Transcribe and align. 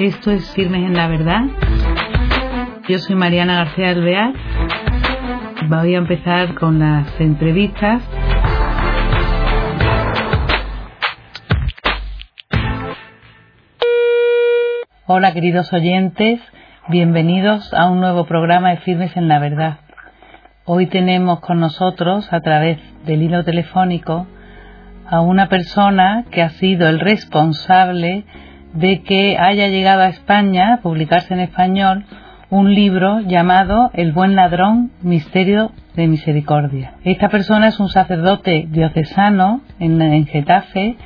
Esto 0.00 0.30
es 0.30 0.50
Firmes 0.54 0.80
en 0.80 0.94
la 0.94 1.08
Verdad. 1.08 1.42
Yo 2.88 2.98
soy 3.00 3.16
Mariana 3.16 3.56
García 3.56 3.90
Alvear. 3.90 4.32
Voy 5.68 5.94
a 5.94 5.98
empezar 5.98 6.54
con 6.54 6.78
las 6.78 7.20
entrevistas. 7.20 8.02
Hola 15.06 15.34
queridos 15.34 15.70
oyentes, 15.74 16.40
bienvenidos 16.88 17.74
a 17.74 17.90
un 17.90 18.00
nuevo 18.00 18.24
programa 18.24 18.70
de 18.70 18.78
Firmes 18.78 19.14
en 19.18 19.28
la 19.28 19.38
Verdad. 19.38 19.80
Hoy 20.64 20.86
tenemos 20.86 21.40
con 21.40 21.60
nosotros, 21.60 22.32
a 22.32 22.40
través 22.40 22.78
del 23.04 23.20
hilo 23.20 23.44
telefónico, 23.44 24.26
a 25.06 25.20
una 25.20 25.50
persona 25.50 26.24
que 26.30 26.40
ha 26.40 26.48
sido 26.48 26.88
el 26.88 27.00
responsable 27.00 28.24
de 28.72 29.02
que 29.02 29.36
haya 29.38 29.68
llegado 29.68 30.02
a 30.02 30.08
España, 30.08 30.74
a 30.74 30.76
publicarse 30.78 31.34
en 31.34 31.40
español, 31.40 32.04
un 32.50 32.74
libro 32.74 33.20
llamado 33.20 33.90
El 33.94 34.12
buen 34.12 34.34
ladrón, 34.34 34.90
misterio 35.02 35.72
de 35.94 36.08
misericordia. 36.08 36.94
Esta 37.04 37.28
persona 37.28 37.68
es 37.68 37.78
un 37.78 37.88
sacerdote 37.88 38.66
diocesano 38.68 39.60
en, 39.78 40.26
Getafe, 40.26 40.96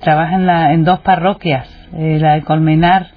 trabaja 0.00 0.36
en, 0.36 0.46
la, 0.46 0.72
en 0.72 0.84
dos 0.84 1.00
parroquias, 1.00 1.68
eh, 1.96 2.18
la 2.20 2.34
de 2.34 2.42
Colmenar 2.42 3.08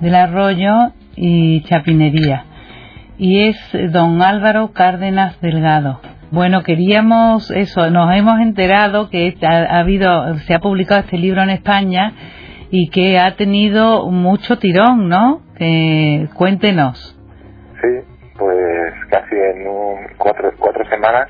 del 0.00 0.14
Arroyo 0.14 0.92
y 1.16 1.62
Chapinería. 1.62 2.44
Y 3.18 3.40
es 3.40 3.56
don 3.90 4.22
Álvaro 4.22 4.72
Cárdenas 4.72 5.40
Delgado. 5.40 6.00
Bueno, 6.30 6.62
queríamos 6.62 7.50
eso, 7.50 7.90
nos 7.90 8.16
hemos 8.16 8.40
enterado 8.40 9.10
que 9.10 9.36
ha 9.42 9.78
habido, 9.78 10.38
se 10.38 10.54
ha 10.54 10.60
publicado 10.60 11.02
este 11.02 11.18
libro 11.18 11.42
en 11.42 11.50
España 11.50 12.12
y 12.74 12.88
que 12.88 13.18
ha 13.18 13.36
tenido 13.36 14.08
mucho 14.10 14.58
tirón, 14.58 15.06
¿no? 15.08 15.42
cuéntenos. 16.34 17.16
Sí, 17.80 18.32
pues 18.36 18.94
casi 19.10 19.36
en 19.36 20.16
cuatro, 20.16 20.50
cuatro 20.58 20.82
semanas 20.88 21.28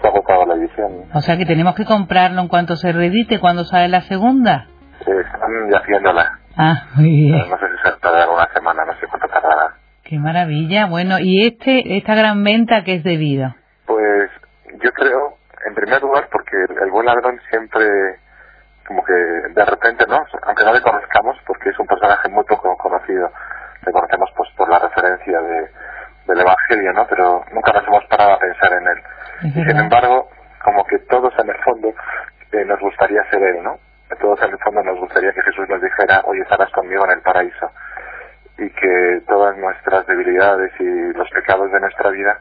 se 0.00 0.06
ha 0.06 0.10
agotado 0.10 0.46
la 0.46 0.54
edición. 0.54 1.06
O 1.12 1.20
sea 1.20 1.36
que 1.36 1.44
tenemos 1.44 1.74
que 1.74 1.84
comprarlo 1.84 2.40
en 2.40 2.48
cuanto 2.48 2.76
se 2.76 2.92
reedite, 2.92 3.40
cuando 3.40 3.64
sale 3.64 3.88
la 3.88 4.02
segunda. 4.02 4.68
Sí, 5.04 5.10
están 5.10 5.50
ya 5.70 5.78
haciéndola. 5.78 6.38
Ah, 6.56 6.84
muy 6.94 7.10
bien. 7.10 7.38
No 7.50 7.58
sé 7.58 7.66
si 7.66 7.90
se 7.90 8.00
tardará 8.00 8.30
una 8.30 8.48
semana, 8.54 8.84
no 8.86 8.92
sé 8.94 9.06
cuánto 9.08 9.26
tardará. 9.26 9.74
Qué 10.04 10.18
maravilla. 10.18 10.86
Bueno, 10.86 11.18
¿y 11.18 11.46
este 11.48 11.96
esta 11.96 12.14
gran 12.14 12.44
venta 12.44 12.84
qué 12.84 12.94
es 12.94 13.02
debido? 13.02 13.56
Pues 13.86 14.30
yo 14.84 14.92
creo, 14.92 15.34
en 15.66 15.74
primer 15.74 16.00
lugar, 16.00 16.28
porque 16.30 16.56
el 16.80 16.90
buen 16.92 17.06
ladrón 17.06 17.40
siempre 17.50 17.84
como 18.90 19.04
que 19.04 19.12
de 19.12 19.64
repente, 19.64 20.04
¿no? 20.08 20.18
Aunque 20.42 20.64
no 20.64 20.72
le 20.72 20.82
conozcamos, 20.82 21.38
porque 21.46 21.70
es 21.70 21.78
un 21.78 21.86
personaje 21.86 22.28
muy 22.28 22.42
poco 22.42 22.76
conocido, 22.76 23.30
le 23.86 23.92
conocemos 23.92 24.28
pues 24.36 24.50
por 24.56 24.68
la 24.68 24.80
referencia 24.80 25.40
de, 25.40 25.70
del 26.26 26.40
Evangelio, 26.40 26.92
¿no? 26.92 27.06
Pero 27.06 27.44
nunca 27.52 27.72
nos 27.72 27.86
hemos 27.86 28.04
parado 28.06 28.32
a 28.32 28.38
pensar 28.40 28.72
en 28.72 28.88
él. 28.88 29.02
Y 29.42 29.52
sin 29.52 29.78
embargo, 29.78 30.28
como 30.64 30.84
que 30.86 30.98
todos 31.08 31.32
en 31.38 31.50
el 31.50 31.56
fondo 31.62 31.94
eh, 32.50 32.64
nos 32.64 32.80
gustaría 32.80 33.22
ser 33.30 33.40
él, 33.44 33.62
¿no? 33.62 33.78
Todos 34.20 34.42
en 34.42 34.50
el 34.50 34.58
fondo 34.58 34.82
nos 34.82 34.98
gustaría 34.98 35.32
que 35.34 35.42
Jesús 35.42 35.68
nos 35.68 35.80
dijera, 35.80 36.22
oye, 36.24 36.40
estarás 36.40 36.72
conmigo 36.72 37.04
en 37.04 37.12
el 37.12 37.20
paraíso. 37.22 37.70
Y 38.58 38.70
que 38.70 39.22
todas 39.28 39.56
nuestras 39.56 40.04
debilidades 40.08 40.72
y 40.80 41.12
los 41.12 41.30
pecados 41.30 41.70
de 41.70 41.78
nuestra 41.78 42.10
vida, 42.10 42.36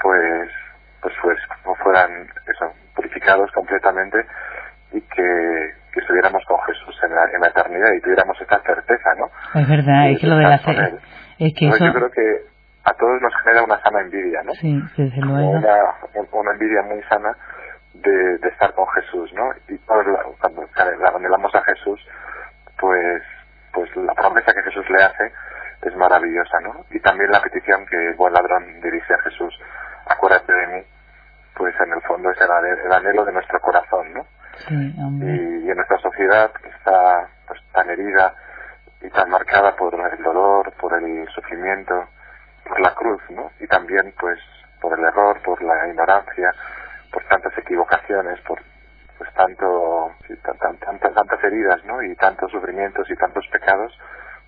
pues, 0.00 0.50
pues, 1.00 1.14
pues 1.22 1.78
fueran 1.78 2.28
eso, 2.48 2.72
purificados 2.96 3.52
completamente 3.52 4.26
y 4.94 5.00
que, 5.00 5.74
que 5.92 6.00
estuviéramos 6.00 6.42
con 6.46 6.58
Jesús 6.62 6.96
en 7.02 7.14
la, 7.14 7.24
en 7.24 7.40
la, 7.40 7.48
eternidad 7.48 7.92
y 7.92 8.00
tuviéramos 8.00 8.40
esta 8.40 8.60
certeza, 8.60 9.10
¿no? 9.18 9.26
Es 9.60 9.68
verdad, 9.68 10.10
es 10.10 10.20
que 10.20 10.26
lo 10.26 10.36
de 10.36 10.44
la 10.44 10.58
fe, 10.58 10.94
es 11.38 11.54
que 11.54 11.68
eso... 11.68 11.84
Yo 11.84 11.92
creo 11.92 12.10
que 12.10 12.54
a 12.84 12.92
todos 12.94 13.20
nos 13.20 13.34
genera 13.42 13.64
una 13.64 13.80
sana 13.82 14.00
envidia, 14.00 14.42
¿no? 14.44 14.52
Sí, 14.54 14.80
desde 14.96 15.20
luego. 15.20 15.50
Una, 15.50 15.76
una 16.32 16.52
envidia 16.52 16.82
muy 16.82 17.02
sana 17.04 17.36
de, 17.94 18.38
de, 18.38 18.48
estar 18.48 18.72
con 18.74 18.86
Jesús, 18.88 19.32
¿no? 19.34 19.50
Y 19.68 19.78
cuando 19.78 20.68
anhelamos 21.16 21.54
a 21.54 21.62
Jesús, 21.62 22.00
pues, 22.78 23.22
pues 23.72 23.96
la 23.96 24.14
promesa 24.14 24.52
que 24.52 24.62
Jesús 24.62 24.84
le 24.90 25.02
hace 25.02 25.32
es 25.82 25.96
maravillosa, 25.96 26.60
¿no? 26.60 26.84
Y 26.90 27.00
también 27.00 27.30
la 27.30 27.40
petición 27.40 27.84
que 27.86 28.10
el 28.10 28.14
buen 28.14 28.32
ladrón 28.32 28.80
dirige 28.80 29.14
a 29.14 29.18
Jesús, 29.18 29.58
acuérdate 30.06 30.52
de 30.52 30.66
mí, 30.68 30.82
pues 31.56 31.74
en 31.80 31.92
el 31.92 32.02
fondo 32.02 32.30
es 32.30 32.38
el 32.40 32.92
anhelo 32.92 33.24
de 33.24 33.32
nuestro 33.32 33.60
corazón, 33.60 34.12
¿no? 34.12 34.26
Y, 34.68 35.70
en 35.70 35.76
nuestra 35.76 35.98
sociedad 35.98 36.52
que 36.52 36.68
está 36.68 37.28
pues, 37.46 37.60
tan 37.72 37.90
herida 37.90 38.34
y 39.02 39.10
tan 39.10 39.30
marcada 39.30 39.76
por 39.76 39.94
el 39.94 40.22
dolor, 40.22 40.72
por 40.80 40.94
el 40.94 41.28
sufrimiento, 41.28 42.08
por 42.66 42.80
la 42.80 42.94
cruz, 42.94 43.20
¿no? 43.30 43.50
Y 43.60 43.66
también, 43.66 44.14
pues, 44.18 44.38
por 44.80 44.98
el 44.98 45.04
error, 45.04 45.40
por 45.42 45.62
la 45.62 45.88
ignorancia, 45.88 46.54
por 47.12 47.24
tantas 47.24 47.56
equivocaciones, 47.58 48.40
por 48.40 48.60
pues 49.18 49.32
tanto, 49.34 50.10
tantas 51.14 51.44
heridas, 51.44 51.84
¿no? 51.84 52.02
Y 52.02 52.14
tantos 52.16 52.50
sufrimientos 52.50 53.08
y 53.08 53.14
tantos 53.14 53.46
pecados, 53.48 53.96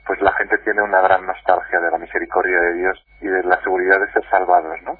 pues 0.07 0.21
la 0.21 0.33
gente 0.33 0.59
tiene 0.59 0.83
una 0.83 1.01
gran 1.01 1.25
nostalgia 1.27 1.81
de 1.81 1.91
la 1.91 1.99
misericordia 1.99 2.61
de 2.61 2.75
Dios 2.75 3.07
y 3.21 3.27
de 3.27 3.43
la 3.45 3.61
seguridad 3.63 4.01
de 4.01 4.13
ser 4.13 4.29
salvados, 4.31 4.77
¿no? 4.83 4.99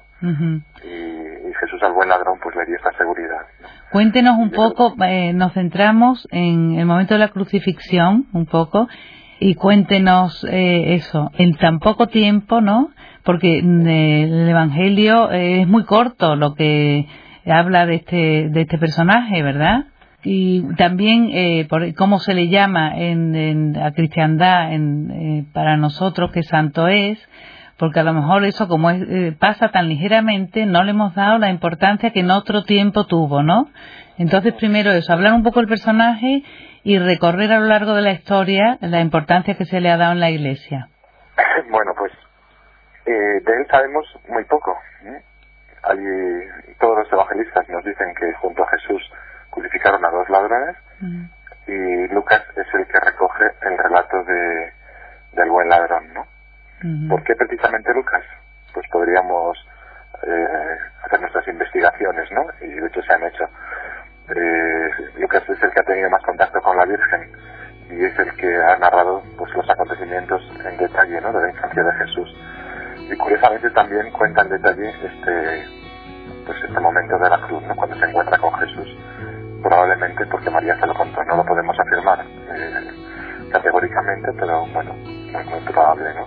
y, 0.83 1.16
Jesús 1.59 1.81
al 1.83 1.93
buen 1.93 2.09
ladrón 2.09 2.39
pues 2.41 2.55
le 2.55 2.65
dio 2.65 2.75
esta 2.75 2.91
seguridad. 2.97 3.45
Cuéntenos 3.91 4.37
un 4.37 4.51
poco, 4.51 4.95
eh, 5.03 5.33
nos 5.33 5.53
centramos 5.53 6.27
en 6.31 6.77
el 6.77 6.85
momento 6.85 7.13
de 7.13 7.19
la 7.19 7.29
crucifixión 7.29 8.27
un 8.33 8.45
poco 8.45 8.87
y 9.39 9.55
cuéntenos 9.55 10.43
eh, 10.49 10.95
eso, 10.95 11.31
en 11.37 11.55
tan 11.55 11.79
poco 11.79 12.07
tiempo, 12.07 12.61
¿no? 12.61 12.91
Porque 13.23 13.57
eh, 13.59 14.23
el 14.23 14.49
Evangelio 14.49 15.31
es 15.31 15.67
muy 15.67 15.83
corto 15.85 16.35
lo 16.35 16.55
que 16.55 17.07
habla 17.45 17.85
de 17.85 17.95
este, 17.95 18.49
de 18.49 18.61
este 18.61 18.77
personaje, 18.77 19.41
¿verdad? 19.41 19.85
y 20.23 20.61
también 20.75 21.29
eh, 21.31 21.65
por 21.69 21.93
cómo 21.93 22.19
se 22.19 22.33
le 22.33 22.49
llama 22.49 22.97
en, 22.97 23.35
en 23.35 23.77
a 23.77 23.91
cristiandad 23.93 24.73
en, 24.73 25.11
eh, 25.11 25.45
para 25.53 25.77
nosotros 25.77 26.31
que 26.31 26.43
santo 26.43 26.87
es 26.87 27.17
porque 27.77 27.99
a 27.99 28.03
lo 28.03 28.13
mejor 28.13 28.43
eso 28.45 28.67
como 28.67 28.89
es, 28.89 29.01
eh, 29.09 29.35
pasa 29.39 29.69
tan 29.69 29.89
ligeramente 29.89 30.65
no 30.65 30.83
le 30.83 30.91
hemos 30.91 31.15
dado 31.15 31.37
la 31.37 31.49
importancia 31.49 32.11
que 32.11 32.21
en 32.21 32.31
otro 32.31 32.63
tiempo 32.63 33.05
tuvo 33.05 33.43
no 33.43 33.69
entonces 34.17 34.53
primero 34.53 34.91
eso 34.91 35.13
hablar 35.13 35.33
un 35.33 35.43
poco 35.43 35.59
del 35.59 35.69
personaje 35.69 36.43
y 36.83 36.99
recorrer 36.99 37.51
a 37.51 37.59
lo 37.59 37.65
largo 37.65 37.93
de 37.93 38.01
la 38.01 38.11
historia 38.11 38.77
la 38.81 39.01
importancia 39.01 39.55
que 39.55 39.65
se 39.65 39.81
le 39.81 39.91
ha 39.91 39.97
dado 39.97 40.13
en 40.13 40.19
la 40.19 40.29
iglesia. 40.29 40.89
Bueno 41.69 41.93
pues 41.97 42.11
de 43.05 43.37
él 43.37 43.67
sabemos 43.69 44.05
muy 44.27 44.43
poco 44.45 44.75
todos 46.79 46.97
los 46.99 47.11
evangelistas 47.11 47.67
nos 47.69 47.83
dicen 47.83 48.13
que 48.15 48.33
junto 48.33 48.63
a 48.63 48.69
Jesús 48.69 49.01
crucificaron 49.49 50.03
a 50.03 50.09
dos 50.09 50.29
ladrones 50.29 50.75
y 51.67 52.07
Lucas 52.13 52.43
es 52.55 52.67
el 52.73 52.87
que 52.87 52.99
recoge 52.99 53.45
el 53.61 53.77
relato 53.77 54.23
de, 54.23 54.73
del 55.33 55.49
buen 55.49 55.67
ladrón, 55.69 56.13
¿no? 56.13 56.25
¿Por 57.09 57.23
qué 57.23 57.35
precisamente 57.35 57.93
Lucas? 57.93 58.23
Pues 58.73 58.87
podríamos 58.91 59.57
eh, 60.23 60.77
hacer 61.03 61.19
nuestras 61.21 61.47
investigaciones, 61.47 62.31
¿no? 62.31 62.45
Y 62.61 62.69
de 62.69 62.87
hecho 62.87 63.01
se 63.01 63.13
han 63.13 63.23
hecho. 63.23 63.49
Eh, 64.35 64.89
Lucas 65.19 65.43
es 65.49 65.61
el 65.63 65.71
que 65.71 65.79
ha 65.79 65.83
tenido 65.83 66.09
más 66.09 66.21
contacto 66.23 66.61
con 66.61 66.77
la 66.77 66.85
Virgen 66.85 67.31
y 67.89 68.03
es 68.03 68.19
el 68.19 68.35
que 68.35 68.55
ha 68.55 68.77
narrado 68.77 69.23
pues 69.37 69.53
los 69.53 69.69
acontecimientos 69.69 70.41
en 70.65 70.77
detalle, 70.77 71.21
¿no? 71.21 71.33
De 71.33 71.41
la 71.41 71.49
infancia 71.49 71.83
de 71.83 71.93
Jesús. 71.93 72.35
Y 73.09 73.15
curiosamente 73.15 73.69
también 73.71 74.11
cuenta 74.11 74.41
en 74.41 74.49
detalle 74.49 74.89
este 74.89 75.65
pues 76.45 76.63
este 76.63 76.79
momento 76.79 77.17
de 77.17 77.29
la 77.29 77.41
cruz, 77.41 77.63
¿no? 77.63 77.75
Cuando 77.75 77.95
se 77.97 78.05
encuentra 78.05 78.37
con 78.37 78.53
Jesús 78.59 78.97
probablemente 79.61 80.25
porque 80.27 80.49
María 80.49 80.79
se 80.79 80.87
lo 80.87 80.93
contó, 80.93 81.23
no 81.23 81.37
lo 81.37 81.45
podemos 81.45 81.77
afirmar 81.79 82.25
eh, 82.25 83.49
categóricamente, 83.51 84.31
pero 84.33 84.65
bueno, 84.67 84.93
es 84.93 85.45
muy 85.45 85.59
probable, 85.71 86.13
¿no? 86.13 86.25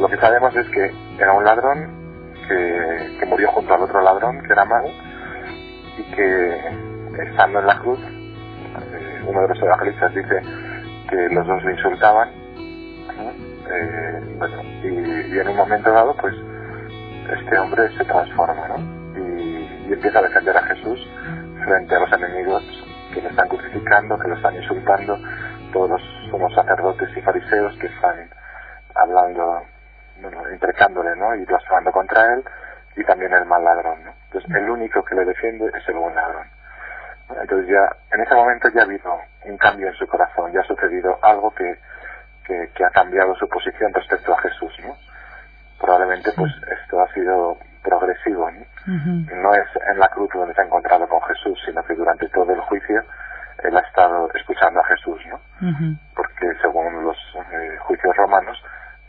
Lo 0.00 0.08
que 0.08 0.16
sabemos 0.16 0.54
es 0.56 0.66
que 0.68 0.90
era 1.18 1.32
un 1.32 1.44
ladrón 1.44 2.04
que, 2.48 3.26
murió 3.26 3.50
junto 3.52 3.74
al 3.74 3.82
otro 3.82 4.02
ladrón, 4.02 4.42
que 4.42 4.52
era 4.52 4.64
Mago, 4.64 4.90
y 5.98 6.02
que 6.14 6.58
estando 7.30 7.60
en 7.60 7.66
la 7.66 7.78
cruz, 7.78 8.00
eh, 8.00 9.22
uno 9.26 9.42
de 9.42 9.48
los 9.48 9.62
evangelistas 9.62 10.14
dice 10.14 10.40
que 11.08 11.34
los 11.34 11.46
dos 11.46 11.64
le 11.64 11.72
insultaban, 11.72 12.28
eh, 12.28 14.34
bueno, 14.38 14.62
y, 14.82 15.38
en 15.38 15.48
un 15.48 15.56
momento 15.56 15.90
dado, 15.90 16.14
pues, 16.16 16.34
este 17.38 17.58
hombre 17.58 17.88
se 17.96 18.04
transforma, 18.04 18.68
¿no? 18.68 19.04
y 19.86 19.92
empieza 19.92 20.18
a 20.18 20.22
defender 20.22 20.56
a 20.56 20.62
Jesús 20.62 21.06
frente 21.64 21.94
a 21.94 22.00
los 22.00 22.12
enemigos 22.12 22.62
que 23.12 23.22
le 23.22 23.28
están 23.28 23.48
crucificando, 23.48 24.18
que 24.18 24.28
lo 24.28 24.36
están 24.36 24.56
insultando, 24.56 25.18
todos 25.72 25.90
los 25.90 26.02
somos 26.30 26.52
sacerdotes 26.54 27.08
y 27.16 27.20
fariseos 27.20 27.76
que 27.78 27.86
están 27.86 28.28
hablando, 28.94 29.62
bueno, 30.20 30.50
intercándole, 30.50 31.16
¿no? 31.16 31.34
Y 31.34 31.44
blasfemando 31.44 31.92
contra 31.92 32.34
él, 32.34 32.44
y 32.96 33.04
también 33.04 33.32
el 33.32 33.44
mal 33.44 33.64
ladrón, 33.64 34.04
¿no? 34.04 34.12
Entonces, 34.26 34.50
el 34.54 34.70
único 34.70 35.04
que 35.04 35.14
le 35.14 35.24
defiende 35.24 35.70
es 35.74 35.88
el 35.88 35.94
buen 35.94 36.14
ladrón. 36.14 36.46
Entonces 37.30 37.68
ya, 37.68 37.88
en 38.12 38.20
ese 38.20 38.34
momento 38.34 38.68
ya 38.74 38.82
ha 38.82 38.84
habido 38.84 39.18
un 39.44 39.56
cambio 39.56 39.88
en 39.88 39.94
su 39.94 40.06
corazón, 40.06 40.52
ya 40.52 40.60
ha 40.60 40.64
sucedido 40.64 41.18
algo 41.22 41.50
que, 41.54 41.78
que, 42.44 42.70
que, 42.74 42.84
ha 42.84 42.90
cambiado 42.90 43.34
su 43.36 43.48
posición 43.48 43.92
respecto 43.94 44.34
a 44.34 44.40
Jesús, 44.40 44.72
¿no? 44.84 44.94
Probablemente 45.80 46.30
pues 46.36 46.52
esto 46.82 47.00
ha 47.00 47.12
sido 47.12 47.58
progresivo, 47.82 48.50
¿no? 48.50 48.64
No 48.86 49.54
es 49.54 49.66
en 49.90 49.98
la 49.98 50.08
cruz 50.08 50.28
donde 50.34 50.54
se 50.54 50.60
ha 50.60 50.64
encontrado 50.64 51.08
con 51.08 51.20
Jesús, 51.22 51.58
sino 51.64 51.82
que 51.84 51.94
durante 51.94 52.28
todo 52.28 52.52
el 52.52 52.60
juicio 52.60 53.02
él 53.62 53.76
ha 53.76 53.80
estado 53.80 54.30
escuchando 54.34 54.80
a 54.80 54.84
Jesús, 54.84 55.20
¿no? 55.26 55.40
Porque 56.14 56.46
según 56.60 57.04
los 57.04 57.16
eh, 57.52 57.76
juicios 57.80 58.16
romanos, 58.16 58.62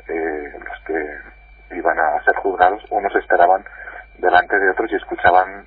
eh, 0.07 0.59
los 0.59 0.79
que 0.85 1.75
iban 1.75 1.97
a 1.99 2.23
ser 2.23 2.35
juzgados, 2.37 2.83
unos 2.89 3.15
esperaban 3.15 3.63
delante 4.17 4.57
de 4.57 4.69
otros 4.69 4.91
y 4.91 4.95
escuchaban 4.95 5.65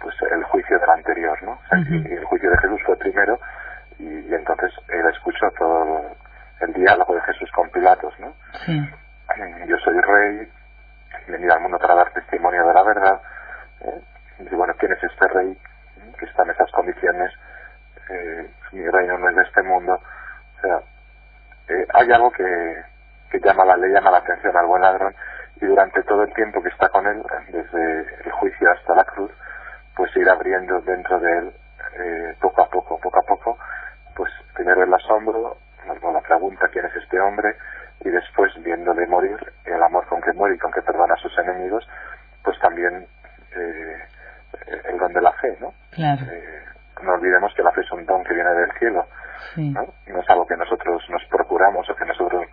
pues 0.00 0.14
el 0.30 0.44
juicio 0.44 0.78
del 0.78 0.90
anterior, 0.90 1.42
¿no? 1.42 1.58
y 1.76 2.12
el 2.12 2.24
juicio 2.24 2.50
de 2.50 2.58
Jesús 2.58 2.80
fue 2.84 2.96
primero 2.96 3.38
y, 3.98 4.34
entonces 4.34 4.72
él 4.88 5.06
escuchó 5.12 5.50
todo 5.58 6.16
el 6.60 6.72
diálogo 6.74 7.14
de 7.14 7.20
Jesús 7.22 7.50
con 7.52 7.70
Pilatos, 7.70 8.14
¿no? 8.18 8.34
Yo 9.66 9.76
soy 9.78 10.00
rey, 10.00 10.48
he 11.26 11.32
venido 11.32 11.54
al 11.54 11.60
mundo 11.60 11.78
para 11.78 11.94
dar 11.94 12.12
testimonio 12.12 12.66
de 12.66 12.74
la 12.74 12.82
verdad. 12.82 13.20
¿eh? 13.80 14.00
Y 14.50 14.54
bueno, 14.54 14.74
¿quién 14.78 14.92
es 14.92 15.02
este 15.02 15.28
rey 15.28 15.58
que 16.18 16.24
está 16.24 16.42
en 16.44 16.50
esas 16.50 16.70
condiciones? 16.70 17.32
Eh, 18.08 18.50
mi 18.72 18.88
reino 18.88 19.18
no 19.18 19.28
es 19.28 19.36
de 19.36 19.42
este 19.42 19.62
mundo. 19.62 19.94
O 19.94 20.60
sea, 20.60 20.80
eh, 21.68 21.86
hay 21.94 22.12
algo 22.12 22.30
que, 22.30 22.82
que 23.30 23.40
llama 23.40 23.64
la 23.64 23.76
ley, 23.76 23.92
llama 23.92 24.10
la 24.10 24.18
atención 24.18 24.56
al 24.56 24.66
buen 24.66 24.82
ladrón 24.82 25.14
y 25.60 25.66
durante 25.66 26.02
todo 26.02 26.22
el 26.22 26.32
tiempo 26.34 26.62
que 26.62 26.68
está 26.68 26.88
con 26.88 27.06
él, 27.06 27.22
desde 27.48 28.00
el 28.24 28.32
juicio 28.32 28.70
hasta 28.70 28.94
la 28.94 29.04
cruz, 29.04 29.30
pues 29.94 30.14
ir 30.16 30.28
abriendo 30.28 30.80
dentro 30.82 31.18
de 31.18 31.38
él 31.38 31.52
eh, 31.98 32.36
poco 32.40 32.62
a 32.62 32.68
poco, 32.68 32.98
poco 33.00 33.18
a 33.18 33.22
poco, 33.22 33.58
pues 34.14 34.30
primero 34.54 34.82
el 34.82 34.92
asombro, 34.92 35.56
luego 35.86 36.12
la 36.12 36.20
pregunta 36.20 36.68
quién 36.68 36.84
es 36.84 36.96
este 36.96 37.18
hombre 37.20 37.56
y 38.04 38.10
después 38.10 38.52
viéndole 38.62 39.06
morir, 39.06 39.38
el 39.64 39.82
amor 39.82 40.06
con 40.06 40.20
que 40.20 40.32
muere 40.32 40.56
y 40.56 40.58
con 40.58 40.72
que 40.72 40.82
perdona 40.82 41.14
a 41.14 41.22
sus 41.22 41.36
enemigos, 41.38 41.88
pues 42.42 42.58
también 42.60 43.06
eh, 43.56 43.98
el 44.84 44.98
don 44.98 45.12
de 45.12 45.20
la 45.22 45.32
fe, 45.32 45.56
¿no? 45.60 45.72
Claro. 45.90 46.22
Eh, 46.30 46.64
no 47.02 47.14
olvidemos 47.14 47.52
que 47.54 47.62
la 47.62 47.72
fe 47.72 47.80
es 47.80 47.92
un 47.92 48.04
don 48.04 48.22
que 48.24 48.34
viene 48.34 48.50
del 48.50 48.72
cielo. 48.78 49.06
¿no? 49.56 49.82
¿no? 50.06 50.20
es 50.20 50.30
algo 50.30 50.46
que 50.46 50.56
nosotros 50.56 51.02
nos 51.08 51.24
procuramos 51.26 51.88
o 51.88 51.94
que 51.94 52.04
nosotros 52.04 52.45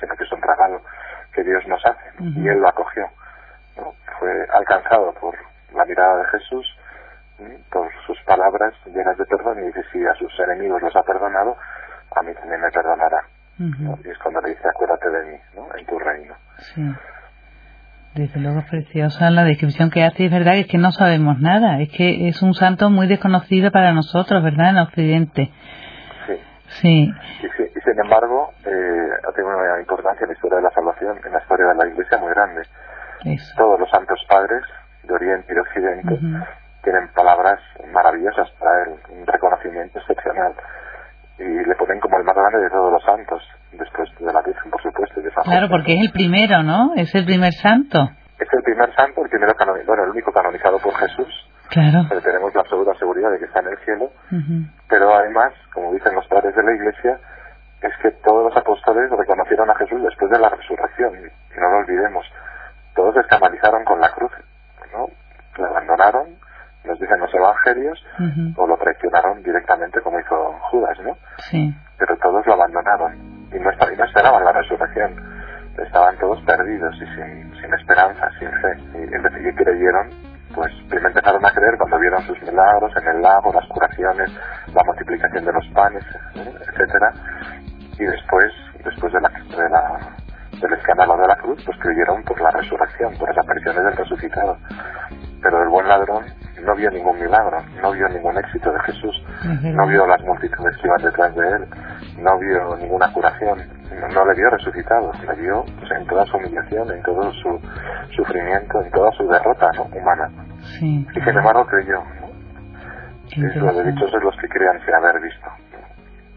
sino 0.00 0.16
que 0.16 0.24
es 0.24 0.32
un 0.32 0.42
regalo 0.42 0.80
que 1.32 1.42
Dios 1.42 1.66
nos 1.66 1.84
hace. 1.84 2.12
Y 2.20 2.48
Él 2.48 2.58
lo 2.60 2.68
acogió. 2.68 3.08
¿no? 3.76 3.94
Fue 4.18 4.30
alcanzado 4.52 5.12
por 5.14 5.34
la 5.74 5.84
mirada 5.84 6.18
de 6.18 6.24
Jesús, 6.38 6.66
por 7.70 7.88
sus 8.06 8.20
palabras 8.22 8.74
llenas 8.86 9.16
de 9.16 9.24
perdón, 9.24 9.58
y 9.60 9.66
dice, 9.66 9.82
si 9.92 10.04
a 10.06 10.14
sus 10.14 10.32
enemigos 10.40 10.82
los 10.82 10.94
ha 10.94 11.02
perdonado, 11.02 11.56
a 12.14 12.22
mí 12.22 12.32
también 12.34 12.60
me 12.60 12.70
perdonará. 12.70 13.22
Y 13.58 14.08
es 14.08 14.18
cuando 14.18 14.40
le 14.40 14.50
dice, 14.50 14.68
acuérdate 14.68 15.10
de 15.10 15.32
mí, 15.32 15.38
¿no? 15.54 15.68
en 15.76 15.86
tu 15.86 15.98
reino. 15.98 16.34
Sí. 16.74 16.82
Desde 18.14 18.40
luego 18.40 18.58
es 18.60 18.66
preciosa 18.66 19.30
la 19.30 19.44
descripción 19.44 19.90
que 19.90 20.04
hace, 20.04 20.26
es 20.26 20.30
verdad 20.30 20.56
es 20.56 20.66
que 20.66 20.76
no 20.76 20.90
sabemos 20.90 21.40
nada, 21.40 21.80
es 21.80 21.88
que 21.90 22.28
es 22.28 22.42
un 22.42 22.52
santo 22.52 22.90
muy 22.90 23.06
desconocido 23.06 23.70
para 23.70 23.92
nosotros, 23.92 24.42
¿verdad? 24.42 24.70
En 24.70 24.78
Occidente. 24.78 25.50
Sí. 26.26 26.34
Sí. 26.80 27.12
Y, 27.42 27.80
sin 27.80 28.00
embargo, 28.04 28.52
eh, 28.66 29.10
ha 29.26 29.32
tenido 29.32 29.56
una 29.56 29.80
importancia 30.12 30.24
en 30.24 30.28
la 30.28 30.34
historia 30.34 30.56
de 30.56 30.62
la 30.62 30.70
salvación, 30.70 31.18
en 31.24 31.32
la 31.32 31.38
historia 31.40 31.66
de 31.66 31.74
la 31.74 31.86
Iglesia 31.88 32.18
muy 32.18 32.30
grande. 32.30 32.62
Todos 33.56 33.80
los 33.80 33.90
santos 33.90 34.18
padres 34.28 34.62
de 35.04 35.14
Oriente 35.14 35.52
y 35.52 35.54
de 35.54 35.60
Occidente 35.60 36.18
tienen 36.82 37.08
palabras 37.14 37.60
maravillosas 37.92 38.50
para 38.58 38.82
él, 38.84 38.94
un 39.10 39.26
reconocimiento 39.26 39.98
excepcional. 39.98 40.52
Y 41.38 41.44
le 41.44 41.74
ponen 41.76 41.98
como 42.00 42.18
el 42.18 42.24
más 42.24 42.34
grande 42.34 42.58
de 42.58 42.70
todos 42.70 42.92
los 42.92 43.02
santos, 43.02 43.42
después 43.72 44.08
de 44.18 44.32
la 44.32 44.42
Virgen, 44.42 44.70
por 44.70 44.82
supuesto. 44.82 45.20
de 45.20 45.30
claro, 45.30 45.68
porque 45.70 45.94
es 45.94 46.00
el 46.06 46.12
primero, 46.12 46.62
¿no? 46.62 46.92
Es 46.96 47.14
el 47.14 47.24
primer 47.24 47.52
santo. 47.52 47.98
Es 48.38 48.48
el 48.52 48.62
primer 48.62 48.94
santo, 48.94 49.22
el 49.24 49.30
primero 49.30 49.54
bueno, 49.86 50.04
el 50.04 50.10
único 50.10 50.32
canonizado 50.32 50.78
por 50.78 50.94
Jesús. 50.94 51.32
Claro. 51.70 52.04
Pero 52.08 52.20
tenemos 52.20 52.54
la 52.54 52.60
absoluta 52.60 52.92
seguridad 52.98 53.30
de 53.30 53.38
que 53.38 53.46
está 53.46 53.60
en 53.60 53.68
el 53.68 53.78
cielo. 53.78 54.10
Pero 54.88 55.14
además, 55.14 55.52
como 55.72 55.92
dicen 55.94 56.14
los 56.14 56.26
padres 56.26 56.54
de 56.54 56.62
la 56.62 56.74
Iglesia, 56.74 57.18
es 57.82 57.92
que 58.00 58.10
todos 58.22 58.44
los 58.44 58.56
apóstoles 58.56 59.10
reconocieron 59.10 59.68
a 59.68 59.74
Jesús 59.74 60.02
después 60.02 60.30
de 60.30 60.38
la 60.38 60.48
resurrección. 60.50 61.14
Y 61.16 61.60
no 61.60 61.70
lo 61.70 61.78
olvidemos. 61.78 62.24
Todos 62.94 63.16
escandalizaron 63.16 63.84
con 63.84 64.00
la 64.00 64.10
cruz, 64.12 64.32
¿no? 64.92 65.08
Le 65.58 65.64
abandonaron, 65.64 66.36
nos 66.84 66.98
dicen 67.00 67.18
los 67.18 67.34
o 68.56 68.66
lo 68.66 68.76
traicionaron 68.76 69.42
directamente 69.42 70.00
como 70.00 70.18
hizo 70.20 70.52
Judas, 70.70 70.98
¿no? 71.04 71.16
Sí. 71.50 71.74
Pero 71.98 72.16
todos 72.18 72.46
lo 72.46 72.54
abandonaron 72.54 73.14
y 73.52 73.58
no, 73.58 73.70
y 73.70 73.96
no 73.96 74.04
esperaban 74.04 74.44
la 74.44 74.52
resurrección. 74.52 75.14
Estaban 75.78 76.16
todos 76.18 76.40
perdidos 76.42 76.94
y 76.96 77.06
sin, 77.06 77.54
sin 77.60 77.74
esperanza, 77.74 78.28
sin 78.38 78.50
fe. 78.50 78.76
Y, 78.94 79.48
y 79.48 79.54
creyeron, 79.54 80.10
pues 80.54 80.72
primero 80.88 81.08
empezaron 81.08 81.44
a 81.44 81.50
creer 81.50 81.76
cuando 81.78 81.98
vieron 81.98 82.22
sus 82.22 82.40
milagros 82.42 82.92
en 83.00 83.08
el 83.08 83.22
lago, 83.22 83.52
las 83.52 83.66
curaciones, 83.68 84.30
la 84.74 84.84
multiplicación 84.84 85.44
de 85.44 85.52
los 85.52 85.66
panes, 85.68 86.04
etcétera. 86.34 87.12
Y 87.98 88.04
después, 88.04 88.52
después 88.84 89.12
de 89.12 89.20
la, 89.20 89.28
de 89.28 89.68
la 89.70 90.16
del 90.60 90.72
escándalo 90.74 91.16
de 91.16 91.26
la 91.26 91.36
cruz, 91.36 91.62
pues 91.64 91.78
creyeron 91.78 92.22
por 92.22 92.40
la 92.40 92.50
resurrección, 92.50 93.16
por 93.18 93.28
las 93.28 93.38
apariciones 93.38 93.84
del 93.84 93.96
resucitado. 93.96 94.58
Pero 95.42 95.62
el 95.62 95.68
buen 95.68 95.88
ladrón 95.88 96.24
no 96.64 96.74
vio 96.76 96.90
ningún 96.90 97.18
milagro, 97.18 97.58
no 97.82 97.92
vio 97.92 98.08
ningún 98.08 98.36
éxito 98.38 98.72
de 98.72 98.80
Jesús, 98.80 99.24
no 99.62 99.86
vio 99.86 100.06
las 100.06 100.20
multitudes 100.22 100.76
que 100.76 100.86
iban 100.86 101.02
detrás 101.02 101.34
de 101.34 101.48
él, 101.48 101.66
no 102.18 102.38
vio 102.38 102.76
ninguna 102.76 103.12
curación, 103.12 103.58
no, 104.14 104.24
le 104.24 104.34
vio 104.34 104.50
resucitado, 104.50 105.12
le 105.26 105.34
vio 105.42 105.64
pues, 105.78 105.90
en 105.92 106.06
toda 106.06 106.24
su 106.26 106.36
humillación, 106.36 106.90
en 106.90 107.02
todo 107.02 107.32
su 107.32 107.60
sufrimiento, 108.14 108.82
en 108.82 108.90
toda 108.90 109.10
su 109.12 109.26
derrota 109.28 109.70
humana. 109.92 110.30
Y 110.80 111.20
sin 111.20 111.28
embargo 111.28 111.66
creyó. 111.66 112.02
Es 113.26 113.56
lo 113.56 113.72
de 113.72 113.90
dichosos 113.90 114.22
los 114.22 114.36
que 114.36 114.48
crean 114.48 114.78
sin 114.84 114.94
haber 114.94 115.20
visto. 115.20 115.48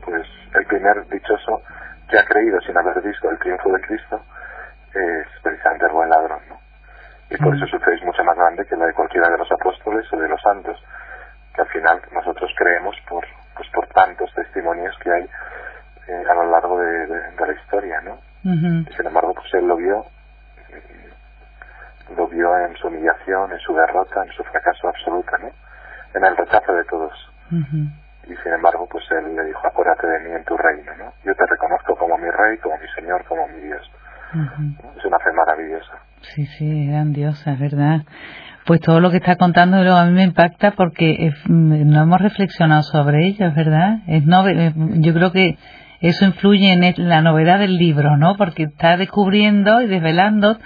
Pues 0.05 0.25
el 0.53 0.65
primer 0.65 1.07
dichoso 1.09 1.61
que 2.09 2.17
ha 2.17 2.25
creído 2.25 2.59
sin 2.61 2.77
haber 2.77 3.01
visto 3.01 3.29
el 3.29 3.37
triunfo 3.39 3.71
de 3.71 3.81
Cristo 3.81 4.21
es 4.93 5.27
precisamente 5.43 5.85
el 5.85 5.91
buen 5.91 6.09
ladrón, 6.09 6.39
¿no? 6.49 6.64
Y 7.29 7.37
por 7.37 7.55
eso 7.55 7.65
su 7.67 7.79
fe 7.79 7.93
es 7.95 8.03
mucho 8.03 8.23
más 8.23 8.35
grande 8.35 8.65
que 8.65 8.75
la 8.75 8.85
de 8.85 8.93
cualquiera 8.93 9.29
de 9.29 9.37
los 9.37 9.51
apóstoles 9.51 10.05
o 10.13 10.17
de 10.17 10.29
los 10.29 10.41
santos, 10.41 10.81
que 11.53 11.61
al 11.61 11.67
final 11.67 12.01
nosotros 12.11 12.51
creemos 12.55 12.95
por, 13.07 13.25
pues 13.55 13.69
por 13.69 13.87
tantos 13.87 14.31
testimonios 14.33 14.95
que 14.99 15.11
hay 15.11 15.29
eh, 16.07 16.23
a 16.29 16.33
lo 16.35 16.51
largo 16.51 16.79
de, 16.79 17.07
la 17.07 17.53
historia, 17.53 18.01
¿no? 18.01 18.19
y 18.43 18.93
sin 18.93 19.07
embargo, 19.07 19.33
pues 19.33 19.51
él 19.55 19.67
lo 19.67 19.75
vio, 19.75 20.05
lo 22.15 22.27
vio 22.27 22.57
en 22.59 22.75
su 22.77 22.87
humillación, 22.87 23.51
en 23.51 23.59
su 23.59 23.73
derrota, 23.73 24.23
en 24.23 24.31
su 24.33 24.43
fracaso 24.43 24.87
absoluto, 24.87 25.35
¿no? 25.39 25.49
En 26.13 26.23
el 26.23 26.37
rechazo 26.37 26.73
de 26.73 26.83
todos 26.83 27.31
y 28.27 28.35
sin 28.37 28.53
embargo 28.53 28.87
pues 28.89 29.03
él 29.11 29.35
le 29.35 29.43
dijo 29.45 29.67
acuérdate 29.67 30.07
de 30.07 30.19
mí 30.19 30.31
en 30.31 30.43
tu 30.45 30.57
reino 30.57 30.91
¿no? 30.97 31.13
yo 31.23 31.35
te 31.35 31.45
reconozco 31.45 31.95
como 31.95 32.17
mi 32.17 32.29
rey 32.29 32.57
como 32.57 32.77
mi 32.77 32.87
señor 32.89 33.23
como 33.25 33.47
mi 33.47 33.59
dios 33.61 33.91
es 34.97 35.05
una 35.05 35.19
fe 35.19 35.31
maravillosa 35.31 35.93
sí 36.33 36.45
sí 36.57 36.87
grandiosa 36.87 37.53
es 37.53 37.59
verdad 37.59 38.03
pues 38.65 38.81
todo 38.81 38.99
lo 38.99 39.11
que 39.11 39.17
está 39.17 39.35
contando 39.35 39.77
a 39.77 40.05
mí 40.05 40.11
me 40.11 40.23
impacta 40.23 40.71
porque 40.71 41.31
no 41.47 42.01
hemos 42.01 42.21
reflexionado 42.21 42.83
sobre 42.83 43.27
ello 43.27 43.51
verdad 43.53 43.99
es 44.07 44.23
eh, 44.23 44.73
yo 44.75 45.13
creo 45.13 45.31
que 45.31 45.57
eso 46.01 46.25
influye 46.25 46.71
en 46.71 47.09
la 47.09 47.21
novedad 47.21 47.59
del 47.59 47.77
libro 47.77 48.17
no 48.17 48.35
porque 48.37 48.63
está 48.63 48.97
descubriendo 48.97 49.81
y 49.81 49.87
desvelando 49.87 50.57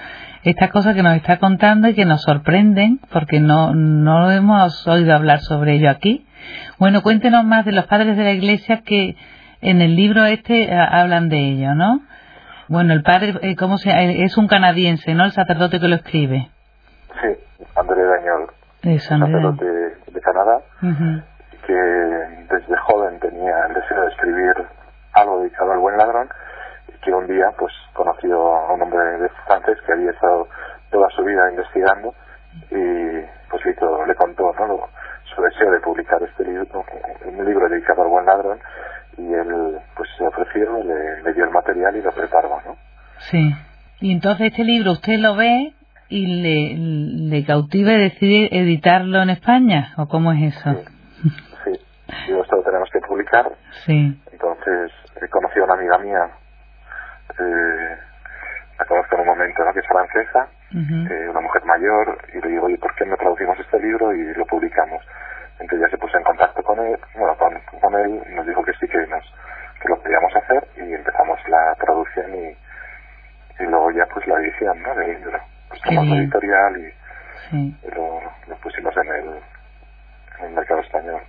estas 0.43 0.69
cosas 0.69 0.95
que 0.95 1.03
nos 1.03 1.15
está 1.15 1.37
contando 1.37 1.89
y 1.89 1.93
que 1.93 2.05
nos 2.05 2.21
sorprenden 2.21 2.99
porque 3.11 3.39
no 3.39 3.73
no 3.73 4.31
hemos 4.31 4.87
oído 4.87 5.13
hablar 5.13 5.39
sobre 5.39 5.75
ello 5.75 5.89
aquí. 5.89 6.25
Bueno, 6.77 7.01
cuéntenos 7.01 7.43
más 7.45 7.65
de 7.65 7.73
los 7.73 7.85
padres 7.85 8.15
de 8.15 8.23
la 8.23 8.31
Iglesia 8.31 8.81
que 8.85 9.15
en 9.61 9.81
el 9.81 9.95
libro 9.95 10.25
este 10.25 10.63
eh, 10.63 10.73
hablan 10.73 11.27
de 11.29 11.49
ello, 11.49 11.75
¿no? 11.75 12.01
Bueno, 12.69 12.93
el 12.93 13.01
padre, 13.01 13.33
eh, 13.41 13.55
¿cómo 13.55 13.79
se 13.79 13.89
Es 14.23 14.37
un 14.37 14.47
canadiense, 14.47 15.15
¿no? 15.15 15.25
El 15.25 15.31
sacerdote 15.31 15.79
que 15.79 15.87
lo 15.87 15.95
escribe. 15.95 16.51
Sí, 17.19 17.65
André 17.75 18.05
Dañol. 18.05 18.47
Es 18.83 19.03
sacerdote 19.05 19.65
de 19.65 20.21
Canadá, 20.21 20.61
que 21.65 21.73
desde 21.73 22.77
joven 22.77 23.19
tenía 23.19 23.65
el 23.65 23.73
deseo 23.73 24.01
de 24.01 24.07
escribir 24.09 24.53
algo 25.13 25.39
dedicado 25.41 25.71
al 25.71 25.79
buen 25.79 25.97
ladrón 25.97 26.29
y 26.87 26.91
que 27.01 27.11
un 27.11 27.25
día 27.25 27.51
pues 27.57 27.73
conoció 27.93 28.55
a 28.55 28.73
un 28.73 28.83
hombre 28.83 28.99
de 29.17 29.29
francés 29.47 29.77
que 29.85 29.93
había 29.93 30.11
estado 30.11 30.47
toda 30.91 31.09
su 31.09 31.23
vida 31.23 31.49
investigando 31.49 32.13
y 32.69 33.25
pues 33.49 33.65
le 34.07 34.15
contó 34.15 34.53
¿no? 34.59 34.87
su 35.35 35.41
deseo 35.41 35.71
de 35.71 35.79
publicar 35.79 36.21
este 36.21 36.43
libro, 36.45 36.85
un 37.25 37.45
libro 37.45 37.67
dedicado 37.67 38.03
al 38.03 38.09
buen 38.09 38.25
ladrón, 38.25 38.59
y 39.19 39.33
él 39.33 39.79
pues 39.95 40.09
se 40.17 40.25
ofreció, 40.25 40.83
le, 40.83 41.33
dio 41.33 41.43
el 41.43 41.51
material 41.51 41.95
y 41.95 42.01
lo. 42.01 42.11
Sí. 43.19 43.53
Y 44.01 44.11
entonces 44.11 44.47
este 44.47 44.63
libro 44.63 44.93
usted 44.93 45.19
lo 45.19 45.35
ve 45.35 45.73
y 46.09 46.25
le, 46.41 47.29
le 47.29 47.45
cautiva 47.45 47.93
y 47.93 47.99
decide 47.99 48.49
editarlo 48.51 49.21
en 49.21 49.29
España, 49.29 49.93
¿o 49.97 50.07
cómo 50.07 50.31
es 50.31 50.55
eso? 50.55 50.83
Sí, 51.63 51.73
sí. 52.25 52.33
esto 52.41 52.55
lo 52.55 52.63
tenemos 52.63 52.89
que 52.91 52.99
publicar. 53.01 53.51
Sí. 53.85 54.19
Entonces, 54.31 54.91
he 55.21 55.27
conocido 55.27 55.63
a 55.63 55.65
una 55.65 55.75
amiga 55.75 55.97
mía 55.99 56.29
eh, 57.39 57.97
la 58.79 58.85
conozco 58.85 59.15
en 59.15 59.21
un 59.21 59.27
momento, 59.27 59.63
¿no? 59.63 59.73
Que 59.73 59.79
es 59.79 59.87
francesa, 59.87 60.47
eh, 60.71 61.27
una 61.29 61.41
mujer 61.41 61.63
mayor, 61.65 62.17
y 62.33 62.41
le 62.41 62.47
digo, 62.49 62.65
oye, 62.65 62.77
¿por 62.77 62.95
qué 62.95 63.05
no 63.05 63.17
traducimos 63.17 63.59
este 63.59 63.79
libro 63.79 64.13
y 64.13 64.33
lo 64.33 64.45
publicamos? 64.45 65.03
Entonces 65.59 65.81
ya 65.81 65.89
se 65.89 65.97
puso 65.97 66.17
en 66.17 66.23
contacto 66.23 66.63
con 66.63 66.79
él, 66.79 66.97
bueno, 67.15 67.35
con, 67.37 67.95
él, 67.95 68.23
nos 68.35 68.47
dijo 68.47 68.63
que 68.63 68.73
sí, 68.73 68.87
que, 68.87 69.05
nos, 69.07 69.23
que 69.81 69.89
lo 69.89 70.01
podíamos 70.01 70.33
hacer, 70.35 70.67
y 70.77 70.93
empezamos 70.93 71.39
la 71.49 71.75
traducción 71.75 72.33
y, 72.35 72.57
y 73.59 73.63
luego 73.63 73.91
ya 73.91 74.05
pues 74.13 74.25
la 74.27 74.35
edición, 74.39 74.81
¿no? 74.81 74.95
Del 74.95 75.19
libro. 75.19 75.39
Pues 75.69 75.81
tomamos 75.81 76.09
la 76.09 76.23
editorial 76.23 76.73
y, 77.51 77.75
lo, 77.95 78.21
lo, 78.47 78.55
pusimos 78.61 78.93
en 78.97 79.07
el, 79.07 79.29
en 80.39 80.45
el 80.45 80.53
mercado 80.53 80.81
español. 80.81 81.21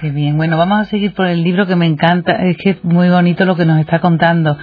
Qué 0.00 0.10
bien. 0.10 0.36
Bueno, 0.36 0.58
vamos 0.58 0.80
a 0.80 0.84
seguir 0.84 1.14
por 1.14 1.26
el 1.26 1.42
libro 1.44 1.66
que 1.66 1.76
me 1.76 1.86
encanta. 1.86 2.32
Es 2.44 2.56
que 2.56 2.70
es 2.70 2.84
muy 2.84 3.08
bonito 3.08 3.44
lo 3.44 3.56
que 3.56 3.64
nos 3.64 3.80
está 3.80 4.00
contando. 4.00 4.56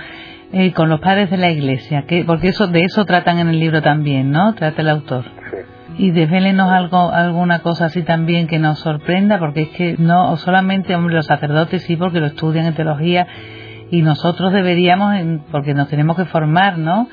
Eh, 0.54 0.74
con 0.74 0.90
los 0.90 1.00
padres 1.00 1.30
de 1.30 1.38
la 1.38 1.50
iglesia, 1.50 2.04
que, 2.06 2.26
porque 2.26 2.50
eso 2.50 2.68
de 2.68 2.82
eso 2.82 3.06
tratan 3.06 3.40
en 3.40 3.48
el 3.48 3.58
libro 3.58 3.82
también, 3.82 4.32
¿no? 4.32 4.54
Trata 4.54 4.82
el 4.82 4.90
autor. 4.90 5.24
Sí. 5.50 5.58
Y 5.98 6.12
desvélenos 6.12 6.70
algo, 6.70 7.10
alguna 7.10 7.60
cosa 7.60 7.86
así 7.86 8.04
también 8.04 8.48
que 8.48 8.60
nos 8.60 8.80
sorprenda, 8.80 9.40
porque 9.40 9.62
es 9.62 9.70
que 9.70 9.96
no 9.98 10.36
solamente, 10.36 10.94
hombre, 10.94 11.16
los 11.16 11.28
sacerdotes 11.28 11.84
sí, 11.84 11.96
porque 11.96 12.20
lo 12.20 12.26
estudian 12.26 12.66
en 12.66 12.74
teología, 12.74 13.28
y 13.92 14.02
nosotros 14.02 14.52
deberíamos, 14.54 15.14
porque 15.52 15.74
nos 15.74 15.90
tenemos 15.90 16.18
que 16.18 16.26
formar, 16.26 16.78
¿no? 16.78 17.08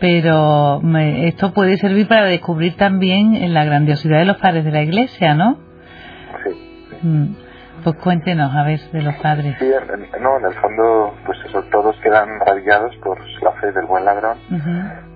Pero 0.00 0.80
esto 0.98 1.52
puede 1.52 1.76
servir 1.76 2.08
para 2.08 2.24
descubrir 2.24 2.76
también 2.76 3.54
la 3.54 3.64
grandiosidad 3.64 4.18
de 4.18 4.24
los 4.24 4.38
padres 4.38 4.64
de 4.64 4.72
la 4.72 4.82
iglesia, 4.82 5.34
¿no? 5.34 5.58
Sí. 6.42 6.98
Mm. 7.02 7.44
Pues 7.84 7.96
cuéntenos, 7.96 8.54
a 8.54 8.62
ver, 8.62 8.80
de 8.92 9.02
los 9.02 9.14
padres. 9.16 9.56
Sí, 9.58 9.70
no, 10.18 10.38
en 10.38 10.46
el 10.46 10.54
fondo, 10.54 11.14
pues 11.26 11.38
eso, 11.46 11.62
todos 11.70 11.94
quedan 12.00 12.38
maravillados 12.38 12.96
por 12.96 13.18
la 13.42 13.52
fe 13.60 13.72
del 13.72 13.84
buen 13.84 14.06
ladrón, 14.06 14.38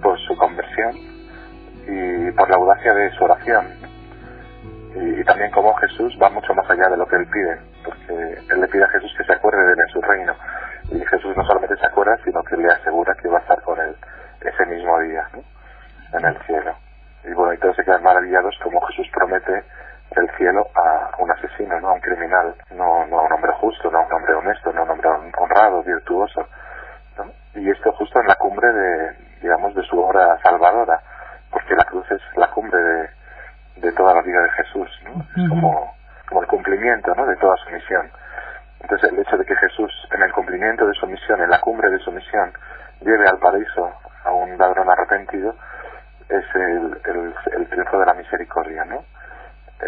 por 0.02 0.18
su 0.20 0.36
conversión 0.36 0.94
y 1.86 2.30
por 2.32 2.50
la 2.50 2.56
audacia 2.56 2.92
de 2.92 3.10
su 3.12 3.24
oración. 3.24 3.64
Y, 4.94 5.24
también 5.24 5.50
como 5.50 5.72
Jesús 5.76 6.12
va 6.22 6.28
mucho 6.28 6.52
más 6.52 6.68
allá 6.68 6.90
de 6.90 6.98
lo 6.98 7.06
que 7.06 7.16
él 7.16 7.26
pide, 7.32 7.58
porque 7.82 8.38
él 8.50 8.60
le 8.60 8.68
pide 8.68 8.84
a 8.84 8.88
Jesús 8.88 9.14
que 9.16 9.24
se 9.24 9.32
acuerde 9.32 9.64
de 9.64 9.72
él 9.72 9.78
en 9.80 9.88
su 9.88 10.00
reino. 10.02 10.34
Y 10.90 11.04
Jesús 11.04 11.36
no 11.36 11.44
solamente 11.44 11.76
se 11.76 11.86
acuerda, 11.86 12.16
sino 12.24 12.42
que 12.44 12.56
le 12.56 12.68
asegura 12.68 13.14
que 13.14 13.28
va 13.28 13.38
a 13.38 13.40
estar 13.40 13.60
con 13.62 13.78
él 13.80 13.94
ese 14.40 14.66
mismo 14.66 14.98
día, 15.00 15.28
en 16.12 16.24
el 16.24 16.38
cielo. 16.44 16.74
Y 17.24 17.32
bueno, 17.32 17.58
todos 17.60 17.76
se 17.76 17.84
quedan 17.84 18.02
maravillados 18.02 18.58
como 18.62 18.80
Jesús 18.86 19.08
promete 19.12 19.64
el 20.16 20.30
cielo 20.36 20.66
a 20.74 21.10
un 21.18 21.30
asesino, 21.30 21.78
¿no? 21.80 21.90
a 21.90 21.92
un 21.94 22.00
criminal, 22.00 22.54
no, 22.70 23.06
no 23.06 23.18
a 23.18 23.22
un 23.22 23.32
hombre 23.32 23.52
justo, 23.60 23.90
no 23.90 23.98
a 23.98 24.06
un 24.06 24.12
hombre 24.12 24.34
honesto, 24.34 24.72
no 24.72 24.80
a 24.80 24.84
un 24.84 24.90
hombre 24.90 25.08
honrado, 25.36 25.82
virtuoso. 25.82 26.46
Y 27.54 27.70
esto 27.70 27.92
justo 27.92 28.20
en 28.20 28.28
la 28.28 28.36
cumbre 28.36 28.72
de, 28.72 29.16
digamos, 29.42 29.74
de 29.74 29.82
su 29.82 29.98
obra 29.98 30.38
salvadora, 30.42 31.00
porque 31.50 31.74
la 31.74 31.84
cruz 31.84 32.08
es 32.10 32.20
la 32.36 32.48
cumbre 32.50 32.80
de, 32.80 33.10
de 33.76 33.92
toda 33.92 34.14
la 34.14 34.22
vida 34.22 34.40
de 34.42 34.50
Jesús, 34.50 34.88
¿no? 35.04 35.24
Es 35.36 35.48
como, 35.48 35.94
como 36.28 36.42
el 36.42 36.46
cumplimiento 36.46 37.14
¿no? 37.14 37.26
de 37.26 37.36
toda 37.36 37.56
su 37.56 37.70
misión. 37.70 38.10
Entonces 38.80 39.12
el 39.12 39.18
hecho 39.18 39.36
de 39.36 39.44
que 39.44 39.56
Jesús, 39.56 39.90
en 40.12 40.22
el 40.22 40.32
cumplimiento 40.32 40.86
de 40.86 40.94
su 40.94 41.06
misión, 41.06 41.42
en 41.42 41.50
la 41.50 41.60
cumbre 41.60 41.90
de 41.90 41.98
su 41.98 42.12
misión, 42.12 42.52
lleve 43.00 43.26
al 43.26 43.38
paraíso 43.38 43.92
a 44.24 44.30
un 44.32 44.56
ladrón 44.56 44.88
arrepentido, 44.90 45.54
es 46.28 46.44
el, 46.54 47.00
el, 47.06 47.34
el 47.52 47.68
triunfo 47.68 47.98
de 47.98 48.06
la 48.06 48.14
misericordia, 48.14 48.84
¿no? 48.84 49.04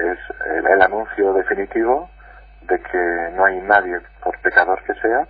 Es 0.00 0.18
el, 0.46 0.82
anuncio 0.82 1.32
definitivo 1.34 2.10
de 2.62 2.80
que 2.80 3.30
no 3.34 3.44
hay 3.44 3.60
nadie, 3.60 4.00
por 4.22 4.38
pecador 4.40 4.82
que 4.84 4.94
sea, 4.94 5.26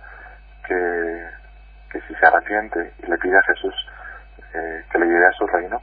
que, 0.65 1.29
que 1.91 2.01
si 2.01 2.15
se 2.15 2.25
arrepiente 2.25 2.93
y 2.99 3.07
le 3.07 3.17
pide 3.17 3.37
a 3.37 3.43
Jesús 3.43 3.73
eh, 4.53 4.83
que 4.91 4.99
le 4.99 5.05
lleve 5.05 5.25
a 5.25 5.31
su 5.31 5.47
reino, 5.47 5.81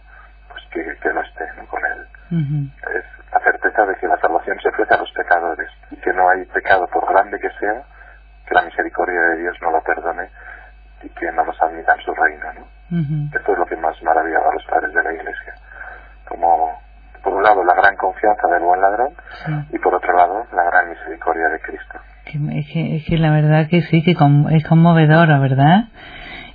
pues 0.49 0.63
que, 0.71 0.97
que 1.01 1.13
no 1.13 1.23
esté 1.23 1.45
con 1.69 1.81
él. 1.85 2.07
Es 2.95 3.33
la 3.33 3.41
certeza 3.41 3.87
de 3.87 3.95
que 3.97 4.07
la 4.07 4.19
salvación 4.19 4.59
se 4.61 4.69
ofrece 4.69 4.95
a 4.95 4.99
los 4.99 5.11
pecadores 5.13 5.71
y 5.91 5.97
que 5.97 6.13
no 6.13 6.29
hay 6.29 6.45
pecado, 6.47 6.87
por 6.89 7.11
grande 7.11 7.39
que 7.39 7.51
sea, 7.59 7.83
que 8.47 8.55
la 8.55 8.63
misericordia 8.63 9.21
de 9.21 9.37
Dios 9.39 9.57
no 9.63 9.71
lo 9.71 9.83
perdone 9.83 10.29
y 11.03 11.09
que 11.11 11.33
no 11.33 11.45
nos 11.45 11.61
admita 11.63 11.95
en 11.95 12.03
su 12.03 12.15
reino. 12.15 12.49
Esto 13.35 13.53
es 13.53 13.59
lo 13.59 13.67
que 13.67 13.77
más 13.77 14.03
maravillaba 14.03 14.51
a 14.51 14.55
los 14.55 14.65
padres 14.65 14.93
de 14.93 15.03
la 15.03 15.13
Iglesia. 15.13 15.55
Como 16.27 16.81
por 17.23 17.35
un 17.35 17.43
lado 17.43 17.65
la 17.65 17.75
gran 17.75 17.97
confianza 17.97 18.49
del 18.49 18.63
buen 18.63 18.81
ladrón 18.81 19.15
y 19.71 19.79
por 19.79 19.95
otro 19.95 20.17
lado 20.17 20.47
la 20.53 20.65
gran 20.65 20.91
misericordia 20.91 21.49
de 21.49 21.61
Cristo. 21.61 21.99
Es 22.25 22.67
que, 22.73 22.97
es 22.97 23.05
que 23.07 23.17
la 23.17 23.31
verdad 23.31 23.69
que 23.69 23.83
sí, 23.83 24.03
que 24.03 24.13
es 24.13 24.67
conmovedora, 24.67 25.39
¿verdad? 25.39 25.85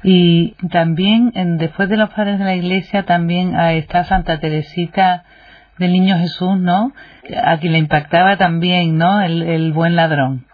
Y 0.03 0.55
también, 0.69 1.31
después 1.57 1.89
de 1.89 1.97
los 1.97 2.09
padres 2.09 2.37
de 2.37 2.45
la 2.45 2.55
iglesia, 2.55 3.03
también 3.05 3.55
está 3.55 4.03
Santa 4.03 4.39
Teresita 4.39 5.23
del 5.77 5.93
Niño 5.93 6.17
Jesús, 6.17 6.59
¿no? 6.59 6.91
A 7.41 7.57
quien 7.57 7.73
le 7.73 7.79
impactaba 7.79 8.37
también, 8.37 8.97
¿no? 8.97 9.21
El, 9.21 9.71
buen 9.73 9.95
ladrón. 9.95 10.45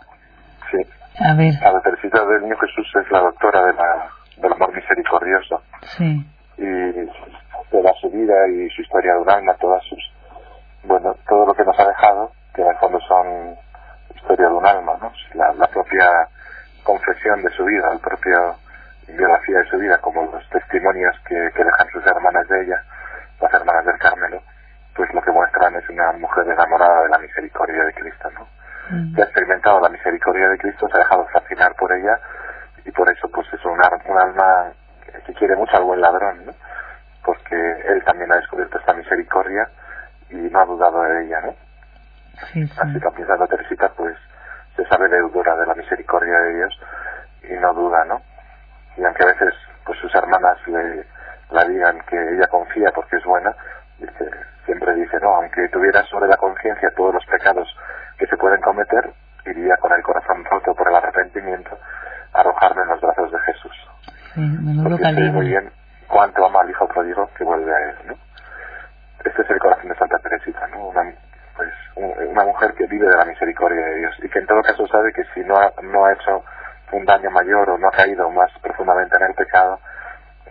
Sí. 0.72 0.78
A 1.20 1.34
ver. 1.34 1.54
Santa 1.54 1.82
Teresita 1.82 2.24
del 2.26 2.44
Niño 2.44 2.58
Jesús 2.58 2.88
es 3.04 3.12
la 3.12 3.20
doctora 3.20 3.66
de 3.66 3.74
la, 3.74 4.10
del 4.38 4.54
amor 4.54 4.74
misericordioso. 4.74 5.64
Sí. 5.98 6.26
Y 6.58 6.64
toda 7.70 7.94
su 8.02 8.10
vida 8.10 8.48
y 8.48 8.70
su 8.70 8.82
historia 8.82 9.14
de 9.14 9.20
un 9.20 9.30
alma, 9.30 9.54
todas 9.56 9.84
sus, 9.84 10.00
bueno, 10.84 11.16
todo 11.28 11.46
lo 11.46 11.54
que 11.54 11.64
nos 11.64 11.80
ha 11.80 11.88
dejado, 11.88 12.32
que 12.54 12.62
en 12.62 12.68
el 12.68 12.78
fondo 12.78 13.00
son 13.02 13.56
historia 14.16 14.48
de 14.48 14.54
un 14.54 14.66
alma, 14.66 14.98
¿no? 15.02 15.12
La, 15.34 15.68
propia 15.68 16.28
confesión 16.84 17.42
de 17.42 17.50
su 17.52 17.64
vida, 17.66 17.90
la 17.94 18.00
propia 18.00 18.38
biografía 19.08 19.60
de 19.60 19.70
su 19.70 19.78
vida, 19.78 19.98
como 20.00 20.26
los 20.26 20.50
testimonios 20.50 21.16
que, 21.28 21.36
dejan 21.36 21.90
sus 21.92 22.06
hermanas 22.06 22.48
de 22.48 22.64
ella, 22.64 22.84
las 23.40 23.54
hermanas 23.54 23.86
del 23.86 23.98
Carmelo, 23.98 24.42
pues 24.96 25.14
lo 25.14 25.22
que 25.22 25.32
muestran 25.32 25.76
es 25.76 25.90
una 25.90 26.12
mujer 26.14 26.48
enamorada 26.48 27.04
de 27.04 27.10
la 27.10 27.18
misericordia 27.20 27.84
de 27.84 27.94
Cristo, 27.94 28.30
¿no? 28.32 28.48
Mm. 28.90 29.16
Que 29.16 29.22
ha 29.22 29.26
experimentado 29.26 29.80
la 29.80 29.90
misericordia 29.90 30.50
de 30.50 30.58
Cristo, 30.58 30.88
se 30.90 30.96
ha 30.96 31.00
dejado 31.00 31.28
fascinar 31.28 31.74
por 31.76 31.92
ella 31.94 32.20
y 32.84 32.92
por 32.92 33.10
eso 33.12 33.30
pues 33.30 33.48
es 33.54 33.64
un, 33.66 33.80
un 33.80 34.18
alma 34.18 34.72
que 35.26 35.34
quiere 35.34 35.56
mucho 35.56 35.78
al 35.78 35.84
buen 35.84 36.02
ladrón, 36.02 36.46
¿no? 36.46 36.54
Porque 37.50 37.92
él 37.92 38.04
también 38.04 38.32
ha 38.32 38.38
descubierto 38.38 38.78
esta 38.78 38.94
misericordia 38.94 39.70
y 40.30 40.36
no 40.36 40.60
ha 40.60 40.66
dudado 40.66 41.02
de 41.04 41.26
ella, 41.26 41.42
¿no? 41.42 41.56
Sí, 42.54 42.66
sí. 42.66 42.80
Así 42.80 43.00
también 43.00 43.28
Santa 43.28 43.48
Teresita, 43.48 43.90
pues, 43.96 44.16
se 44.76 44.86
sabe 44.86 45.10
deudora 45.10 45.56
de 45.56 45.66
la 45.66 45.76
misericordia 45.76 46.40
de 46.40 46.56
Dios 46.56 46.80
y 47.44 47.54
no 47.60 47.74
duda, 47.74 48.06
¿no? 48.06 48.22
Y 48.98 49.04
aunque 49.04 49.24
a 49.24 49.28
veces, 49.28 49.54
pues, 49.86 49.98
sus 50.00 50.14
hermanas 50.16 50.58
le, 50.68 51.06
la 51.52 51.66
digan 51.66 52.00
que 52.08 52.36
ella 52.36 52.48
confía 52.48 52.92
porque 52.94 53.18
es 53.18 53.24
buena, 53.24 53.54
dice, 53.98 54.30
siempre 54.66 54.94
dice, 54.96 55.18
no, 55.22 55.36
aunque 55.36 55.68
tuviera 55.70 56.04
sobre 56.04 56.28
la 56.28 56.38
conciencia 56.38 56.92
todos 56.96 57.16
los 57.16 57.26
pecados 57.26 57.68
que 58.18 58.28
se 58.28 58.38
pueden 58.38 58.62
cometer, 58.62 59.12
iría 59.46 59.76
con 59.78 59.92
el 59.92 60.04
corazón 60.04 60.46
roto 60.46 60.76
por 60.76 60.88
el 60.88 60.96
arrepentimiento 60.96 61.78
a 62.34 62.42
arrojarme 62.42 62.84
en 62.84 62.90
los 62.90 63.02
brazos 63.02 63.32
de 63.32 63.40
Jesús. 63.40 63.90
Sí, 64.36 64.42
menudo 64.42 64.98
muy 65.34 65.48
bien 65.48 65.79
cuánto 66.10 66.46
ama 66.46 66.62
al 66.62 66.70
hijo 66.70 66.88
pródigo 66.88 67.30
que 67.38 67.44
vuelve 67.44 67.74
a 67.74 67.90
él, 67.90 67.96
¿no? 68.08 68.16
Este 69.24 69.42
es 69.42 69.50
el 69.50 69.60
corazón 69.60 69.90
de 69.90 69.96
Santa 69.96 70.18
Teresita, 70.20 70.68
¿no? 70.68 70.90
Una, 70.90 71.14
pues, 71.56 71.70
una 71.96 72.44
mujer 72.44 72.74
que 72.74 72.88
vive 72.88 73.08
de 73.08 73.16
la 73.16 73.26
misericordia 73.26 73.86
de 73.86 73.96
Dios 73.96 74.16
y 74.24 74.30
que 74.30 74.40
en 74.40 74.48
todo 74.48 74.62
caso 74.62 74.88
sabe 74.88 75.14
que 75.14 75.24
si 75.34 75.42
no 75.42 75.56
ha, 75.56 75.72
no 75.84 76.06
ha 76.06 76.14
hecho 76.14 76.44
un 76.92 77.06
daño 77.06 77.30
mayor 77.30 77.70
o 77.70 77.78
no 77.78 77.88
ha 77.88 77.92
caído 77.92 78.30
más 78.32 78.52
profundamente 78.62 79.16
en 79.18 79.24
el 79.24 79.34
pecado, 79.36 79.80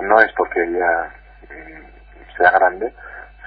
no 0.00 0.20
es 0.20 0.32
porque 0.36 0.62
ella 0.62 1.10
mm, 1.50 2.36
sea 2.36 2.50
grande, 2.52 2.94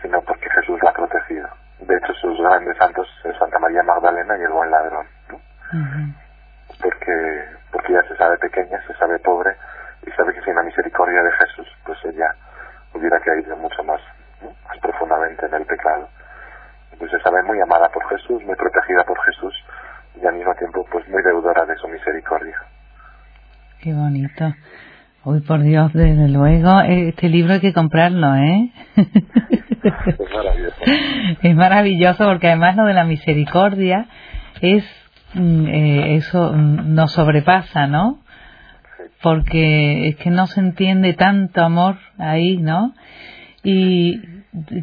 sino 0.02 0.22
porque 0.22 0.50
Jesús 0.50 0.80
la 0.84 0.90
ha 0.90 0.94
protegido. 0.94 1.48
De 1.80 1.96
hecho, 1.96 2.14
sus 2.16 2.40
grandes 2.42 2.78
santos 2.78 3.08
es 3.24 3.36
Santa 3.38 3.58
María 3.60 3.84
Magdalena 3.84 4.38
y 4.38 4.42
el 4.42 4.52
buen 4.52 4.70
ladrón, 4.70 5.08
¿no? 5.30 5.40
Porque, 6.82 7.46
porque 7.72 7.94
ella 7.94 8.04
se 8.08 8.18
sabe 8.18 8.38
pequeña, 8.38 8.82
se 8.86 8.94
sabe 8.96 9.20
pobre, 9.20 9.56
y 10.06 10.12
sabe 10.12 10.34
que 10.34 10.42
sin 10.42 10.56
la 10.56 10.64
misericordia 10.64 11.24
de 11.24 11.32
Jesús, 11.32 11.68
pues 11.86 11.98
ella 12.06 12.36
hubiera 12.94 13.20
caído 13.20 13.56
mucho 13.58 13.84
más, 13.84 14.02
más 14.42 14.78
profundamente 14.80 15.46
en 15.46 15.54
el 15.54 15.66
pecado. 15.66 16.10
Entonces 16.92 17.22
sabe 17.24 17.44
muy 17.44 17.60
amada 17.62 17.90
por 17.90 18.08
Jesús, 18.10 18.44
muy 18.44 18.56
protegida 18.56 19.04
por 19.06 19.20
Jesús 19.26 19.54
y 20.22 20.26
al 20.26 20.36
mismo 20.36 20.54
tiempo 20.56 20.86
pues 20.92 21.08
muy 21.10 21.22
deudora 21.24 21.66
de 21.66 21.76
su 21.78 21.88
misericordia. 21.88 22.58
Qué 23.82 23.94
bonito. 23.94 24.54
Uy, 25.24 25.42
por 25.42 25.62
Dios, 25.62 25.94
desde 25.94 26.28
luego, 26.30 26.82
este 26.82 27.30
libro 27.30 27.54
hay 27.54 27.60
que 27.60 27.74
comprarlo, 27.74 28.36
¿eh? 28.36 28.72
es 28.96 30.34
maravilloso. 30.34 30.76
Es 31.44 31.56
maravilloso 31.56 32.26
porque 32.26 32.48
además 32.48 32.76
lo 32.76 32.86
de 32.86 32.94
la 32.94 33.04
misericordia 33.04 34.08
es, 34.62 34.84
mm, 35.36 35.68
eh, 35.68 36.16
eso 36.16 36.54
mm, 36.54 36.96
nos 36.96 37.12
sobrepasa, 37.12 37.86
¿no? 37.86 38.21
Porque 39.22 40.10
es 40.10 40.16
que 40.18 40.30
no 40.30 40.48
se 40.48 40.60
entiende 40.60 41.14
tanto 41.14 41.62
amor 41.62 41.96
ahí, 42.18 42.58
¿no? 42.58 42.94
Y 43.64 44.22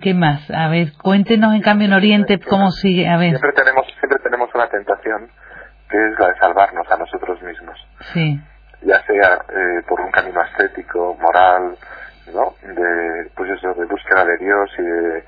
qué 0.02 0.14
más, 0.14 0.50
a 0.50 0.68
ver, 0.68 0.92
cuéntenos 1.02 1.54
en 1.54 1.62
cambio 1.62 1.86
en 1.88 1.94
Oriente 1.94 2.38
cómo 2.38 2.70
sigue, 2.70 3.08
a 3.08 3.16
ver. 3.16 3.30
Siempre 3.30 3.52
tenemos 3.52 3.86
siempre 3.98 4.18
tenemos 4.22 4.54
una 4.54 4.68
tentación 4.68 5.28
que 5.88 5.96
es 5.96 6.18
la 6.18 6.28
de 6.28 6.38
salvarnos 6.38 6.90
a 6.90 6.96
nosotros 6.96 7.42
mismos. 7.42 7.76
Sí. 8.12 8.40
Ya 8.82 9.02
sea 9.04 9.38
eh, 9.48 9.82
por 9.88 10.00
un 10.00 10.10
camino 10.10 10.40
estético, 10.42 11.16
moral, 11.20 11.76
¿no? 12.32 12.54
De, 12.62 13.30
pues 13.34 13.50
eso, 13.50 13.74
de 13.74 13.86
búsqueda 13.86 14.24
de 14.24 14.38
Dios 14.38 14.70
y 14.78 14.82
de, 14.82 15.24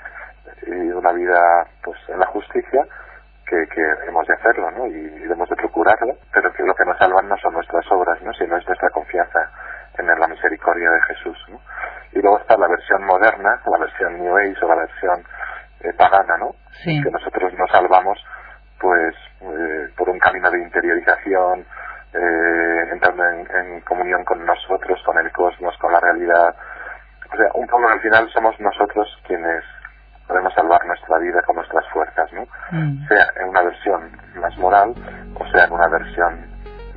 una 0.94 1.12
vida, 1.12 1.66
pues, 1.82 1.98
en 2.08 2.18
la 2.18 2.26
justicia, 2.26 2.86
que, 3.50 3.66
que 3.74 3.82
hemos 4.06 4.26
de 4.26 4.34
hacerlo, 4.34 4.70
¿no? 4.70 4.86
Y 4.86 5.02
debemos 5.18 5.48
de 5.48 5.56
procurarlo, 5.56 6.14
pero 6.32 6.52
que 6.52 6.62
lo 6.62 6.74
que 6.74 6.84
nos 6.84 6.96
salvan 6.98 7.28
no 7.28 7.36
son 7.38 7.54
nuestras 7.54 7.84
obras, 7.90 8.22
¿no? 8.22 8.32
Sino 8.34 8.56
es 8.56 8.66
nuestra 8.66 8.90
confianza 8.90 9.50
en 9.98 10.06
la 10.06 10.28
misericordia 10.28 10.88
de 10.90 11.02
Jesús, 11.02 11.36
¿no? 11.50 11.60
Y 12.12 12.22
luego 12.22 12.38
está 12.38 12.56
la 12.56 12.68
versión 12.68 13.04
moderna, 13.04 13.60
la 13.66 13.78
versión 13.78 14.18
New 14.18 14.36
Age 14.36 14.64
o 14.64 14.68
la 14.68 14.76
versión 14.76 15.24
eh, 15.80 15.92
pagana, 15.96 16.36
¿no? 16.38 16.54
Que 16.84 17.10
nosotros 17.10 17.52
nos 17.58 17.70
salvamos, 17.70 18.18
pues, 18.78 19.14
eh, 19.42 19.88
por 19.96 20.08
un 20.08 20.18
camino 20.18 20.50
de 20.50 20.62
interiorización, 20.62 21.66
eh, 22.14 22.88
entrando 22.92 23.24
en, 23.24 23.80
comunión 23.82 24.24
con 24.24 24.44
nosotros, 24.44 25.02
con 25.04 25.18
el 25.18 25.30
cosmos, 25.32 25.76
con 25.78 25.92
la 25.92 26.00
realidad. 26.00 26.54
O 27.32 27.36
sea, 27.36 27.46
un 27.54 27.66
poco 27.66 27.88
al 27.88 28.00
final 28.00 28.28
somos 28.32 28.58
nosotros 28.60 29.08
quienes 29.26 29.62
podemos 30.30 30.54
salvar 30.54 30.86
nuestra 30.86 31.18
vida 31.18 31.42
con 31.42 31.56
nuestras 31.56 31.84
fuerzas, 31.92 32.32
¿no? 32.32 32.42
Mm. 32.70 33.08
Sea 33.08 33.26
en 33.40 33.48
una 33.48 33.62
versión 33.62 34.10
más 34.40 34.56
moral 34.58 34.94
o 35.34 35.46
sea 35.50 35.64
en 35.64 35.72
una 35.72 35.88
versión 35.88 36.46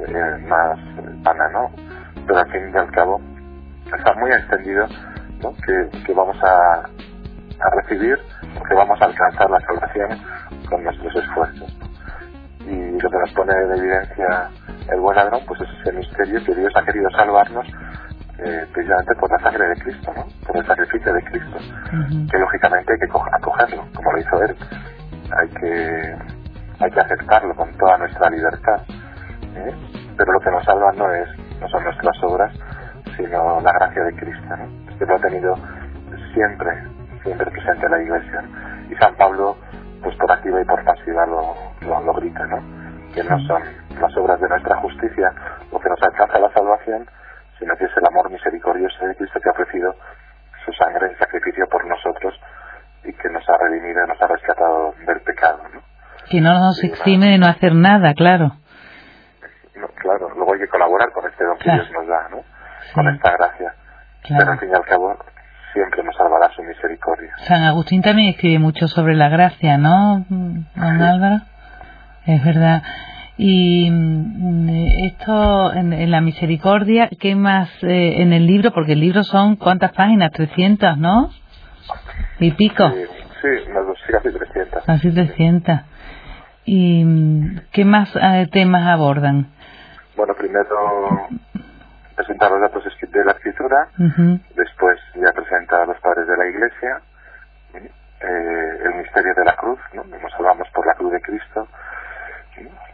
eh, 0.08 0.38
más 0.48 0.78
vana, 1.24 1.50
¿no? 1.50 1.72
Pero 2.28 2.40
al 2.40 2.52
fin 2.52 2.72
y 2.74 2.78
al 2.78 2.92
cabo 2.92 3.20
está 3.86 4.14
muy 4.14 4.32
extendido 4.32 4.86
¿no? 5.42 5.54
que, 5.66 6.14
vamos 6.14 6.38
a, 6.44 6.84
a 6.84 7.76
recibir, 7.82 8.20
que 8.68 8.76
vamos 8.76 9.02
a 9.02 9.06
alcanzar 9.06 9.50
la 9.50 9.60
salvación 9.62 10.10
con 10.70 10.84
nuestros 10.84 11.16
esfuerzos. 11.16 11.78
Y 12.62 13.02
lo 13.02 13.10
que 13.10 13.18
nos 13.18 13.34
pone 13.34 13.54
en 13.54 13.72
evidencia 13.72 14.50
el 14.90 15.00
buen 15.00 15.16
ladrón, 15.16 15.42
pues 15.48 15.60
es 15.62 15.70
ese 15.82 15.92
misterio 15.94 16.44
que 16.46 16.56
Dios 16.56 16.72
ha 16.76 16.86
querido 16.86 17.10
salvarnos 17.12 17.66
eh, 18.40 18.68
precisamente 18.74 19.16
por 19.16 19.32
la 19.32 19.40
sangre 19.40 19.68
de 19.70 19.76
Cristo, 19.76 20.14
¿no? 20.16 20.26
por 20.46 20.58
el 20.58 20.66
sacrificio 20.66 21.14
de 21.14 21.24
Cristo, 21.24 21.58
que 22.32 22.38
lógicamente 22.38 22.94
hay 22.94 23.00
que 23.00 23.06
acogerlo, 23.06 23.86
como 23.94 24.12
lo 24.12 24.20
hizo 24.20 24.44
Él. 24.44 24.56
Hay 25.38 25.48
que, 25.50 26.16
hay 26.80 26.92
que 26.92 27.00
aceptarlo 27.00 27.56
con 27.56 27.72
toda 27.78 27.98
nuestra 27.98 28.30
libertad. 28.30 28.82
¿eh? 29.56 29.76
Pero 30.18 30.34
lo 30.34 30.40
que 30.40 30.52
nos 30.52 30.64
salva 30.66 30.92
no, 30.94 31.14
es, 31.14 31.30
no 31.60 31.68
son 31.70 31.84
nuestras 31.84 32.24
obras, 32.24 32.54
sino 33.18 33.62
la 33.62 33.72
gracia 33.72 34.04
de 34.04 34.16
Cristo. 34.16 34.56
¿no? 34.58 34.98
Que 34.98 35.06
lo 35.06 35.16
ha 35.16 35.20
tenido 35.20 35.56
siempre, 36.34 36.72
siempre 37.24 37.52
presente 37.52 37.86
en 37.86 37.92
la 37.92 38.02
Iglesia. 38.02 38.44
Y 38.90 38.96
San 38.96 39.16
Pablo, 39.16 39.58
pues 40.02 40.16
por 40.18 40.32
activa 40.32 40.62
y 40.62 40.66
por 40.66 40.84
pasiva 40.84 41.26
lo, 41.26 41.56
lo, 41.82 42.02
lo 42.02 42.14
grita, 42.14 42.46
¿no? 42.48 42.84
que 43.14 43.24
no 43.24 43.40
son 43.46 43.62
las 44.02 44.18
obras 44.18 44.40
de 44.42 44.50
nuestra 44.50 44.76
justicia 44.78 45.32
lo 45.72 45.80
que 45.80 45.90
nos 45.90 46.02
alcanza 46.02 46.40
la 46.40 46.52
salvación, 46.52 47.06
sino 47.60 47.76
que 47.76 47.86
es 47.86 47.92
el 47.98 48.06
amor 48.06 48.30
misericordioso 48.32 49.06
de 49.06 49.16
Cristo 49.16 49.40
que 49.40 49.50
ha 49.50 49.52
ofrecido 49.52 49.96
su 50.66 50.72
sangre 50.74 51.08
en 51.08 51.18
sacrificio 51.18 51.68
por 51.68 51.86
nosotros 51.86 52.34
y 53.04 53.14
que 53.14 53.30
nos 53.30 53.48
ha 53.50 53.58
redimido 53.58 54.06
nos 54.08 54.22
ha 54.22 54.28
rescatado 54.28 54.94
del 55.06 55.22
pecado. 55.22 55.62
¿no? 55.74 55.82
Que 56.30 56.42
no 56.42 56.54
nos 56.54 56.84
exime 56.84 57.32
de 57.32 57.38
no 57.38 57.48
hacer 57.48 57.76
nada, 57.76 58.14
claro. 58.14 58.58
claro, 59.96 60.30
luego 60.36 60.54
hay 60.54 60.60
que 60.60 60.68
colaborar 60.68 61.12
con 61.12 61.30
este 61.30 61.44
don 61.44 61.58
que 61.58 61.72
Dios 61.72 61.92
nos 61.92 62.08
da, 62.08 62.30
¿no? 62.30 62.44
con 62.94 63.08
esta 63.08 63.32
gracia. 63.32 63.74
Pero 64.28 64.52
al 64.52 64.60
fin 64.60 64.70
y 64.70 64.76
al 64.76 64.86
cabo 64.86 65.18
siempre 65.74 66.04
nos 66.04 66.16
salvará 66.16 66.50
su 66.56 66.64
misericordia. 66.64 67.34
San 67.40 67.64
Agustín 67.64 68.02
también 68.02 68.30
escribe 68.30 68.60
mucho 68.60 68.88
sobre 68.88 69.16
la 69.16 69.30
gracia, 69.30 69.78
¿no, 69.78 70.26
don 70.30 70.68
Álvaro? 70.78 71.42
Es 72.26 72.44
verdad. 72.44 72.84
Y 73.38 73.90
mm, 73.90 74.70
esto 75.06 75.74
en, 75.74 76.12
la 76.12 76.22
misericordia, 76.22 77.10
¿qué 77.20 77.36
más 77.36 77.70
eh, 77.82 78.22
en 78.22 78.34
el 78.34 78.46
libro? 78.46 78.72
Porque 78.72 78.94
el 78.94 79.00
libro 79.00 79.24
son, 79.24 79.56
¿cuántas 79.56 79.92
páginas? 79.94 80.32
300, 80.32 80.98
¿no? 80.98 81.32
Y 82.40 82.52
pico. 82.52 82.90
Sí, 83.42 83.48
casi 84.12 84.32
300. 84.32 84.84
Casi 84.86 85.12
300. 85.12 85.80
¿Y 86.66 87.04
mm, 87.04 87.62
qué 87.72 87.86
más 87.86 88.10
eh, 88.16 88.48
temas 88.52 88.88
abordan? 88.88 89.48
Bueno, 90.16 90.36
primero 90.36 91.28
presentar 92.16 92.52
los 92.52 92.62
datos 92.62 92.84
de 92.84 93.26
la 93.26 93.32
escritura, 93.32 93.90
después 94.56 95.00
ya 95.16 95.32
presenta 95.34 95.84
a 95.84 95.86
los 95.86 96.00
padres 96.00 96.28
de 96.28 96.38
la 96.38 96.48
iglesia, 96.48 97.02
eh, 97.74 98.80
el 98.86 98.96
misterio 98.96 99.34
de 99.36 99.46
la 99.46 99.56
cruz, 99.56 99.80
¿no? 99.94 100.04
Nos 100.04 100.34
hablamos 100.36 100.68
por 100.70 100.86
la 100.86 100.94
cruz 100.94 101.12
de 101.12 101.22
Cristo, 101.22 101.68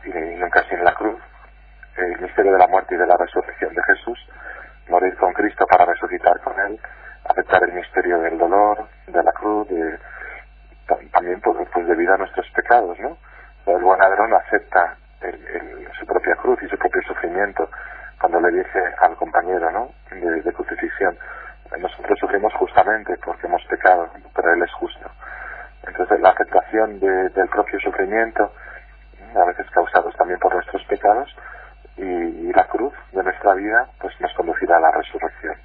y 0.06 0.10
nunca 0.10 0.64
sin 0.70 0.84
la 0.84 0.94
cruz, 0.94 1.20
el 1.98 2.20
misterio 2.22 2.54
de 2.54 2.60
la 2.60 2.68
muerte 2.68 2.96
y 2.96 2.98
de 2.98 3.08
la 3.08 3.18
resurrección 3.18 3.74
de 3.74 3.84
Jesús, 3.84 4.20
morir 4.90 5.16
con 5.18 5.34
Cristo 5.34 5.66
para 5.68 5.86
resucitar 5.86 6.40
con 6.42 6.60
Él, 6.60 6.80
aceptar 7.26 7.64
el 7.64 7.74
misterio 7.74 8.20
del 8.20 8.38
dolor, 8.38 8.88
de 9.08 9.24
la 9.24 9.32
cruz, 9.32 9.68
de, 9.70 10.00
también 11.12 11.40
pues, 11.42 11.68
pues, 11.72 11.88
debido 11.88 12.14
a 12.14 12.18
nuestros 12.18 12.50
pecados, 12.52 13.00
¿no? 13.00 13.18
El 13.66 13.84
buen 13.84 14.00
ladrón 14.00 14.34
acepta 14.34 14.96
su 16.00 16.06
propia 16.06 16.36
cruz 16.38 16.62
y 16.64 16.68
su 16.70 16.78
propio 16.78 17.02
sufrimiento 17.04 17.70
cuando 18.20 18.40
le 18.42 18.58
dice 18.58 18.80
al 19.00 19.16
compañero, 19.16 19.70
¿no? 19.72 19.92
De, 20.12 20.54
crucifixión, 20.54 21.18
nosotros 21.78 22.18
sufrimos 22.20 22.54
justamente 22.56 23.16
porque 23.24 23.48
hemos 23.48 23.64
pecado, 23.66 24.10
pero 24.36 24.54
Él 24.54 24.64
es 24.64 24.72
justo. 24.74 25.10
Entonces 25.88 26.20
la 26.20 26.30
aceptación 26.30 27.00
del 27.00 27.50
propio 27.50 27.80
sufrimiento 27.80 28.52
a 29.36 29.46
veces 29.46 29.70
causados 29.72 30.16
también 30.16 30.40
por 30.40 30.54
nuestros 30.54 30.84
pecados, 30.86 31.34
y, 31.98 32.52
la 32.54 32.66
cruz 32.66 32.94
de 33.12 33.24
nuestra 33.24 33.54
vida 33.54 33.88
pues 34.02 34.20
nos 34.20 34.34
conducirá 34.34 34.78
a 34.78 34.80
la 34.80 34.92
resurrección. 34.92 35.56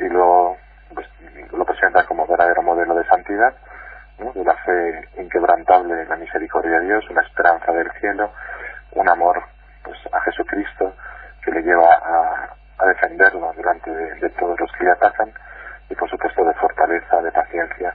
Y 0.00 0.08
luego 0.08 0.56
pues, 0.92 1.06
lo 1.52 1.64
presenta 1.64 2.04
como 2.04 2.26
verdadero 2.26 2.62
modelo 2.62 2.94
de 2.94 3.04
santidad, 3.04 3.54
de 4.18 4.40
una 4.40 4.54
fe 4.54 5.08
inquebrantable 5.18 6.02
en 6.02 6.08
la 6.08 6.16
misericordia 6.16 6.80
de 6.80 6.86
Dios, 6.86 7.08
una 7.10 7.22
esperanza 7.22 7.72
del 7.72 7.90
cielo, 8.00 8.32
un 8.92 9.08
amor 9.08 9.42
pues, 9.82 9.98
a 10.12 10.20
Jesucristo 10.20 10.94
que 11.44 11.50
le 11.50 11.62
lleva 11.62 11.92
a, 11.92 12.56
defenderlo 12.86 13.52
delante 13.56 13.90
de, 13.92 14.28
todos 14.30 14.58
los 14.58 14.72
que 14.72 14.81
le 14.92 15.06
atacan 15.06 15.32
y 15.90 15.94
por 15.94 16.08
supuesto 16.08 16.44
de 16.44 16.54
fortaleza, 16.54 17.22
de 17.22 17.32
paciencia 17.32 17.94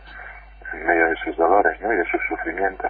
en 0.73 0.85
medio 0.85 1.09
de 1.09 1.15
sus 1.23 1.37
dolores 1.37 1.79
¿no? 1.81 1.93
y 1.93 1.97
de 1.97 2.05
su 2.05 2.17
sufrimiento 2.29 2.89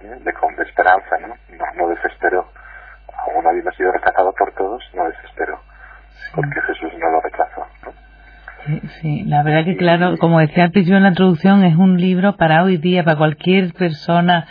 de, 0.00 0.32
con 0.32 0.54
esperanza, 0.60 1.16
¿no? 1.20 1.34
¿no? 1.76 1.88
desesperó. 1.88 2.46
Aún 3.26 3.46
habiendo 3.46 3.70
sido 3.72 3.92
rechazado 3.92 4.32
por 4.32 4.52
todos, 4.54 4.82
no 4.94 5.04
desesperó, 5.04 5.60
porque 6.34 6.60
Jesús 6.62 6.92
no 6.98 7.10
lo 7.10 7.20
rechazó. 7.20 7.66
Sí, 8.64 8.80
sí, 9.00 9.22
la 9.24 9.42
verdad 9.42 9.64
que 9.64 9.76
claro, 9.76 10.16
como 10.18 10.38
decía 10.38 10.64
al 10.64 10.70
principio 10.70 10.96
en 10.96 11.02
la 11.02 11.10
introducción, 11.10 11.64
es 11.64 11.76
un 11.76 11.98
libro 11.98 12.36
para 12.36 12.62
hoy 12.62 12.76
día, 12.76 13.04
para 13.04 13.18
cualquier 13.18 13.72
persona 13.72 14.46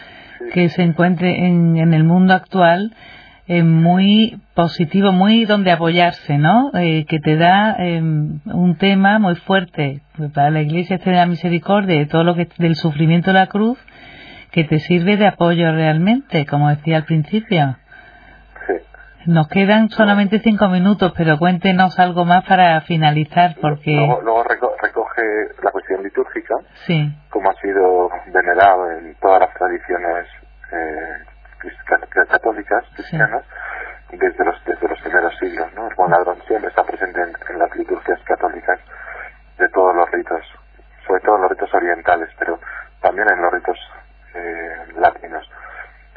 que 0.54 0.70
se 0.70 0.84
encuentre 0.84 1.48
en, 1.48 1.78
en 1.78 1.94
el 1.94 2.04
mundo 2.04 2.34
actual, 2.34 2.96
eh, 3.48 3.64
muy 3.64 4.39
positivo, 4.60 5.14
muy 5.14 5.46
donde 5.46 5.72
apoyarse, 5.72 6.38
¿no? 6.38 6.72
Eh, 6.74 7.06
que 7.08 7.20
te 7.20 7.38
da 7.38 7.78
eh, 7.80 8.02
un 8.02 8.78
tema 8.78 9.18
muy 9.18 9.36
fuerte 9.36 10.02
para 10.36 10.50
la 10.50 10.60
Iglesia 10.60 10.98
este 10.98 11.12
de 11.12 11.16
la 11.16 11.26
misericordia, 11.28 11.98
de 11.98 12.08
todo 12.08 12.26
lo 12.26 12.36
que 12.36 12.50
del 12.58 12.76
sufrimiento 12.76 13.32
de 13.32 13.40
la 13.40 13.48
cruz, 13.48 13.78
que 14.52 14.66
te 14.66 14.80
sirve 14.80 15.16
de 15.16 15.28
apoyo 15.28 15.72
realmente, 15.72 16.46
como 16.46 16.68
decía 16.68 16.98
al 16.98 17.06
principio. 17.06 17.78
Sí. 18.68 18.74
Nos 19.28 19.48
quedan 19.48 19.90
solamente 19.92 20.40
cinco 20.40 20.68
minutos, 20.68 21.14
pero 21.16 21.40
cuéntenos 21.40 21.98
algo 21.98 22.26
más 22.26 22.44
para 22.44 22.82
finalizar, 22.82 23.56
porque... 23.62 23.96
Luego, 23.96 24.44
recoge 24.44 25.22
la 25.64 25.72
cuestión 25.72 26.04
litúrgica, 26.04 26.56
sí. 26.86 27.10
como 27.30 27.50
ha 27.50 27.56
sido 27.62 28.10
venerado 28.34 28.92
en 28.92 29.16
todas 29.22 29.40
las 29.40 29.54
tradiciones 29.54 30.26
eh, 30.74 31.30
católicas, 32.28 32.84
cristianas, 32.96 33.44
desde, 34.12 34.46
los, 34.46 34.64
desde 34.66 34.88
los 34.88 35.00
primeros 35.02 35.38
siglos. 35.38 35.74
¿no? 35.76 35.88
El 35.88 35.96
buen 35.96 36.12
ladrón 36.12 36.42
siempre 36.48 36.70
está 36.70 36.84
presente 36.84 37.22
en 37.22 37.60
las 37.60 37.76
liturgias 37.76 38.20
católicas 38.24 38.80
de 39.60 39.70
todos 39.70 39.94
los 39.94 40.10
ritos, 40.10 40.42
sobre 41.06 41.22
todo 41.22 41.36
en 41.36 41.42
los 41.44 41.52
ritos 41.52 41.74
orientales, 41.74 42.30
pero 42.40 42.60
también 43.02 43.30
en 43.30 43.42
los 43.42 43.54
ritos 43.54 43.78
eh, 44.34 44.94
latinos. 44.96 45.48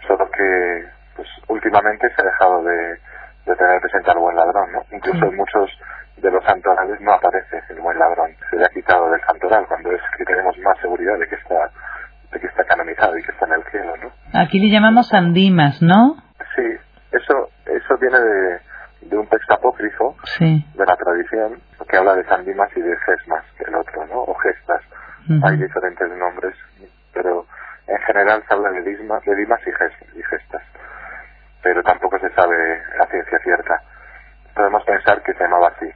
Solo 0.06 0.30
que 0.30 0.86
pues 1.16 1.28
últimamente 1.48 2.08
se 2.14 2.22
ha 2.22 2.24
dejado 2.24 2.62
de, 2.62 2.98
tener 3.44 3.80
presente 3.80 4.10
al 4.10 4.18
buen 4.18 4.36
ladrón, 4.36 4.72
¿no? 4.72 4.82
Incluso 4.92 5.26
en 5.26 5.36
muchos 5.36 5.70
de 6.16 6.30
los 6.30 6.42
santorales 6.44 7.00
no 7.00 7.12
aparece 7.12 7.60
el 7.68 7.80
buen 7.80 7.98
ladrón. 7.98 8.30
Se 8.48 8.56
le 8.56 8.64
ha 8.64 8.68
quitado 8.68 9.10
del 9.10 9.20
santoral 9.26 9.66
cuando 9.66 9.92
es 9.92 10.00
que 10.16 10.24
tenemos 10.24 10.56
más 10.58 10.78
seguridad 10.80 11.18
de 11.18 11.28
que 11.28 11.34
está 11.34 11.70
de 12.32 12.40
que 12.40 12.46
está 12.46 12.64
canonizado 12.64 13.18
y 13.18 13.22
que 13.22 13.30
está 13.30 13.44
en 13.44 13.52
el 13.52 13.64
cielo, 13.64 13.94
¿no? 13.98 14.10
Aquí 14.32 14.58
le 14.58 14.72
llamamos 14.72 15.08
Sandimas, 15.08 15.82
¿no? 15.82 16.16
Sí, 16.56 16.64
eso 17.10 17.50
eso 17.66 17.98
viene 17.98 18.18
de, 18.18 18.60
de 19.02 19.18
un 19.18 19.26
texto 19.26 19.54
de 20.42 20.86
la 20.86 20.96
tradición 20.96 21.60
que 21.88 21.96
habla 21.96 22.14
de 22.14 22.24
Sandimas 22.24 22.70
y 22.76 22.80
de 22.80 22.96
Gesmas, 22.98 23.44
el 23.66 23.74
otro, 23.74 24.06
¿no? 24.06 24.22
O 24.22 24.34
Gestas. 24.34 24.82
Hay 25.44 25.56
diferentes 25.56 26.08
nombres, 26.16 26.54
pero 27.14 27.46
en 27.86 27.98
general 27.98 28.42
se 28.46 28.54
habla 28.54 28.70
de, 28.70 28.82
dimas, 28.82 29.24
de 29.24 29.36
dimas 29.36 29.60
y, 29.66 30.22
gestas, 30.22 30.62
pero 31.62 31.82
tampoco 31.82 32.18
se 32.18 32.28
sabe 32.30 32.82
la 32.98 33.06
ciencia 33.06 33.38
cierta. 33.38 33.82
De 34.56 34.62
todas 34.68 35.22
que 35.24 35.32
se 35.32 35.44
llamaba 35.44 35.68
así. 35.68 35.86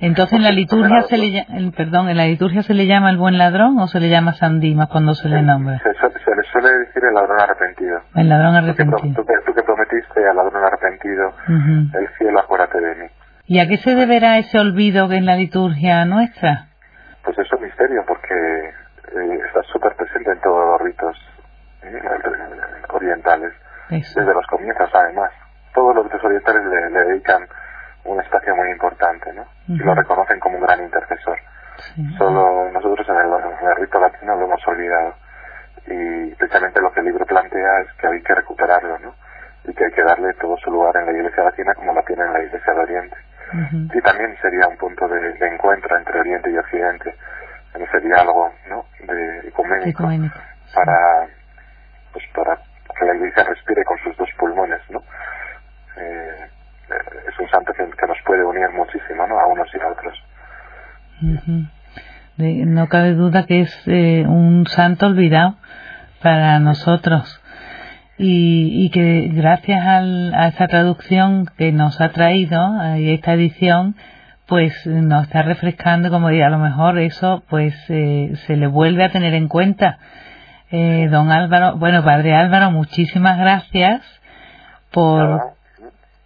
Entonces 0.00 0.32
en 0.32 0.42
la 0.42 0.50
liturgia 0.50 1.02
se 1.02 1.16
le 1.16 1.46
perdón, 1.76 2.08
en 2.08 2.16
la 2.16 2.24
liturgia 2.24 2.62
se 2.62 2.74
le 2.74 2.86
llama 2.86 3.10
el 3.10 3.18
buen 3.18 3.38
ladrón 3.38 3.78
o 3.78 3.86
se 3.86 4.00
le 4.00 4.10
llama 4.10 4.32
San 4.32 4.58
Dimas 4.58 4.88
cuando 4.88 5.14
se 5.14 5.28
le 5.28 5.42
nombra. 5.42 5.78
Se, 5.78 5.90
le 5.90 6.42
suele 6.50 6.78
decir 6.78 7.04
el 7.04 7.14
ladrón 7.14 7.40
arrepentido. 7.40 8.00
El 8.16 8.28
ladrón 8.28 8.56
arrepentido. 8.56 9.14
Tú 9.14 9.54
que, 9.54 9.62
prometiste 9.62 10.28
al 10.28 10.36
ladrón 10.36 10.64
arrepentido 10.64 11.32
el 11.46 12.08
cielo 12.18 12.40
acuérdate 12.40 12.80
de 12.80 12.94
mí. 12.96 13.06
¿Y 13.52 13.60
a 13.60 13.68
qué 13.68 13.76
se 13.76 13.94
deberá 13.94 14.38
ese 14.38 14.58
olvido 14.58 15.12
en 15.12 15.26
la 15.26 15.36
liturgia 15.36 16.06
nuestra? 16.06 16.68
Pues 17.22 17.38
es 17.38 17.60
misterio 17.60 18.02
porque 18.08 18.32
eh, 18.32 19.40
está 19.46 19.62
súper 19.64 19.94
presente 19.94 20.30
en 20.30 20.40
todos 20.40 20.70
los 20.70 20.80
ritos 20.80 21.14
eh, 21.82 22.00
orientales. 22.88 23.52
Desde 23.90 24.32
los 24.32 24.46
comienzos 24.46 24.88
además. 24.94 25.30
Todos 25.74 25.94
los 25.94 26.04
ritos 26.06 26.24
orientales 26.24 26.64
le 26.64 27.04
dedican 27.04 27.46
un 28.04 28.18
espacio 28.22 28.56
muy 28.56 28.70
importante, 28.70 29.30
¿no? 29.34 29.44
Y 29.68 29.84
lo 29.84 29.94
reconocen 29.96 30.40
como 30.40 30.56
un 30.56 30.62
gran 30.62 30.80
intercesor. 30.80 31.36
Solo 32.16 32.70
nosotros 32.72 33.06
en 33.06 33.16
el, 33.16 33.76
rito 33.76 34.00
latino 34.00 34.34
lo 34.34 34.46
hemos 34.46 34.66
olvidado. 34.66 35.14
Y 35.88 36.34
precisamente 36.36 36.80
lo 36.80 36.90
que 36.90 37.00
el 37.00 37.06
libro 37.06 37.26
plantea 37.26 37.80
es 37.80 37.92
que 38.00 38.06
hay 38.06 38.22
que 38.22 38.34
recuperarlo, 38.34 38.98
¿no? 38.98 39.14
Y 39.64 39.74
que 39.74 39.84
hay 39.84 39.92
que 39.92 40.04
darle 40.04 40.32
todo 40.40 40.56
su 40.56 40.70
lugar 40.70 40.96
en 40.96 41.04
la 41.04 41.12
Iglesia 41.12 41.44
latina 41.44 41.74
como 41.74 41.92
lo 41.92 42.02
tiene 42.04 42.24
en 42.24 42.32
la 42.32 42.42
Iglesia 42.42 42.72
de 42.72 42.80
Oriente. 42.80 43.16
También 44.02 44.36
sería 44.40 44.66
un 44.68 44.76
punto 44.76 45.06
de, 45.08 45.36
encuentro 45.46 45.96
entre 45.96 46.20
Oriente 46.20 46.50
y 46.50 46.58
Occidente, 46.58 47.14
en 47.74 47.82
ese 47.82 48.00
diálogo, 48.00 48.52
¿no? 48.68 48.86
De 49.06 49.48
ecuménico, 49.48 50.04
para, 50.74 51.26
pues 52.12 52.24
para 52.34 52.56
que 52.56 53.04
la 53.04 53.14
Iglesia 53.14 53.44
respire 53.44 53.84
con 53.84 53.98
sus 53.98 54.16
dos 54.16 54.28
pulmones, 54.38 54.80
¿no? 54.90 55.02
Eh, 55.96 56.48
es 57.28 57.38
un 57.38 57.48
santo 57.48 57.72
que, 57.72 57.84
nos 57.84 58.18
puede 58.26 58.44
unir 58.44 58.70
muchísimo, 58.70 59.26
¿no? 59.26 59.38
A 59.38 59.46
unos 59.46 59.68
y 59.74 59.80
a 59.80 59.88
otros. 59.88 60.24
No 62.38 62.88
cabe 62.88 63.12
duda 63.12 63.46
que 63.46 63.60
es 63.62 63.82
eh, 63.86 64.24
un 64.26 64.66
santo 64.66 65.06
olvidado 65.06 65.56
para 66.22 66.58
nosotros 66.58 67.41
y, 68.18 68.84
y 68.84 68.90
que 68.90 69.30
gracias 69.32 69.80
a 69.84 70.48
esa 70.48 70.68
traducción 70.68 71.46
que 71.56 71.72
nos 71.72 72.00
ha 72.00 72.10
traído 72.10 72.58
y 72.96 73.10
esta 73.12 73.32
edición 73.34 73.96
pues 74.46 74.86
nos 74.86 75.24
está 75.24 75.42
refrescando 75.42 76.10
como 76.10 76.28
diría 76.28 76.48
a 76.48 76.50
lo 76.50 76.58
mejor 76.58 76.98
eso 76.98 77.42
pues 77.48 77.74
eh, 77.88 78.32
se 78.46 78.56
le 78.56 78.66
vuelve 78.66 79.04
a 79.04 79.10
tener 79.10 79.34
en 79.34 79.48
cuenta 79.48 79.98
eh, 80.70 81.08
don 81.10 81.30
Álvaro 81.30 81.76
bueno 81.76 82.04
padre 82.04 82.34
Álvaro 82.34 82.70
muchísimas 82.70 83.38
gracias 83.38 84.02
por 84.92 85.54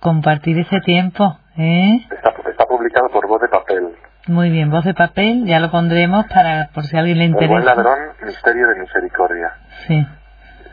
compartir 0.01 0.59
ese 0.59 0.81
tiempo. 0.81 1.39
¿eh? 1.57 2.07
Está, 2.11 2.67
publicado 2.67 3.09
por 3.09 3.27
Voz 3.27 3.41
de 3.41 3.49
Papel. 3.49 3.89
Muy 4.29 4.51
bien, 4.51 4.71
Voz 4.71 4.85
de 4.85 4.95
Papel, 4.95 5.47
ya 5.47 5.61
lo 5.61 5.71
pondremos 5.71 6.27
para 6.27 6.69
por 6.75 6.85
si 6.85 6.97
a 6.97 7.01
alguien 7.01 7.19
le 7.19 7.25
interesa. 7.25 7.55
El 7.55 7.63
buen 7.63 7.65
ladrón, 7.65 7.99
misterio 8.25 8.69
de 8.69 8.81
misericordia. 8.81 9.53
Sí. 9.87 10.07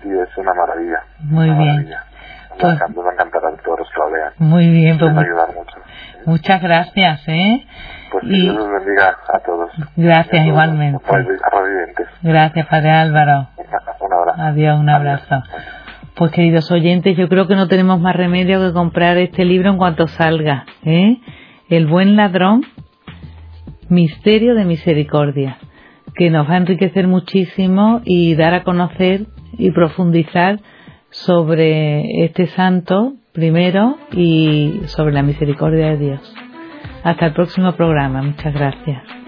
Y 0.03 0.09
es 0.09 0.37
una 0.37 0.53
maravilla. 0.53 0.99
Muy 1.19 1.49
bien. 1.49 1.89
Pues, 2.59 2.79
va 2.79 3.09
a 3.09 3.13
encantar 3.13 3.45
a 3.45 3.57
todos 3.63 3.79
los 3.79 3.89
que 3.89 3.99
lo 3.99 4.11
vean. 4.11 4.33
Muy 4.37 4.69
bien, 4.69 4.97
pues. 4.97 5.11
ayudar 5.11 5.47
mucho. 5.55 5.77
Muchas 6.25 6.61
gracias, 6.61 7.27
¿eh? 7.27 7.65
Pues 8.11 8.23
y... 8.25 8.41
Dios 8.41 8.55
los 8.55 8.71
bendiga 8.71 9.17
a 9.33 9.39
todos. 9.39 9.71
Gracias, 9.95 10.45
igualmente. 10.45 10.99
Gracias, 12.21 12.67
Padre 12.67 12.91
Álvaro. 12.91 13.47
Un 13.99 14.13
abrazo. 14.13 14.41
Adiós, 14.41 14.79
un 14.79 14.89
abrazo. 14.89 15.43
Pues 16.15 16.31
queridos 16.31 16.71
oyentes, 16.71 17.17
yo 17.17 17.27
creo 17.27 17.47
que 17.47 17.55
no 17.55 17.67
tenemos 17.67 17.99
más 17.99 18.15
remedio 18.15 18.59
que 18.59 18.71
comprar 18.71 19.17
este 19.17 19.45
libro 19.45 19.71
en 19.71 19.77
cuanto 19.77 20.07
salga. 20.07 20.65
¿eh? 20.85 21.17
El 21.69 21.87
buen 21.87 22.15
ladrón, 22.15 22.63
misterio 23.89 24.53
de 24.53 24.63
misericordia, 24.63 25.57
que 26.13 26.29
nos 26.29 26.47
va 26.47 26.53
a 26.53 26.57
enriquecer 26.57 27.07
muchísimo 27.07 28.01
y 28.05 28.35
dar 28.35 28.53
a 28.53 28.63
conocer 28.63 29.25
y 29.57 29.71
profundizar 29.71 30.59
sobre 31.09 32.25
este 32.25 32.47
santo 32.47 33.13
primero 33.33 33.97
y 34.11 34.81
sobre 34.85 35.13
la 35.13 35.23
misericordia 35.23 35.91
de 35.91 35.97
Dios. 35.97 36.35
Hasta 37.03 37.27
el 37.27 37.33
próximo 37.33 37.73
programa. 37.73 38.21
Muchas 38.21 38.53
gracias. 38.53 39.22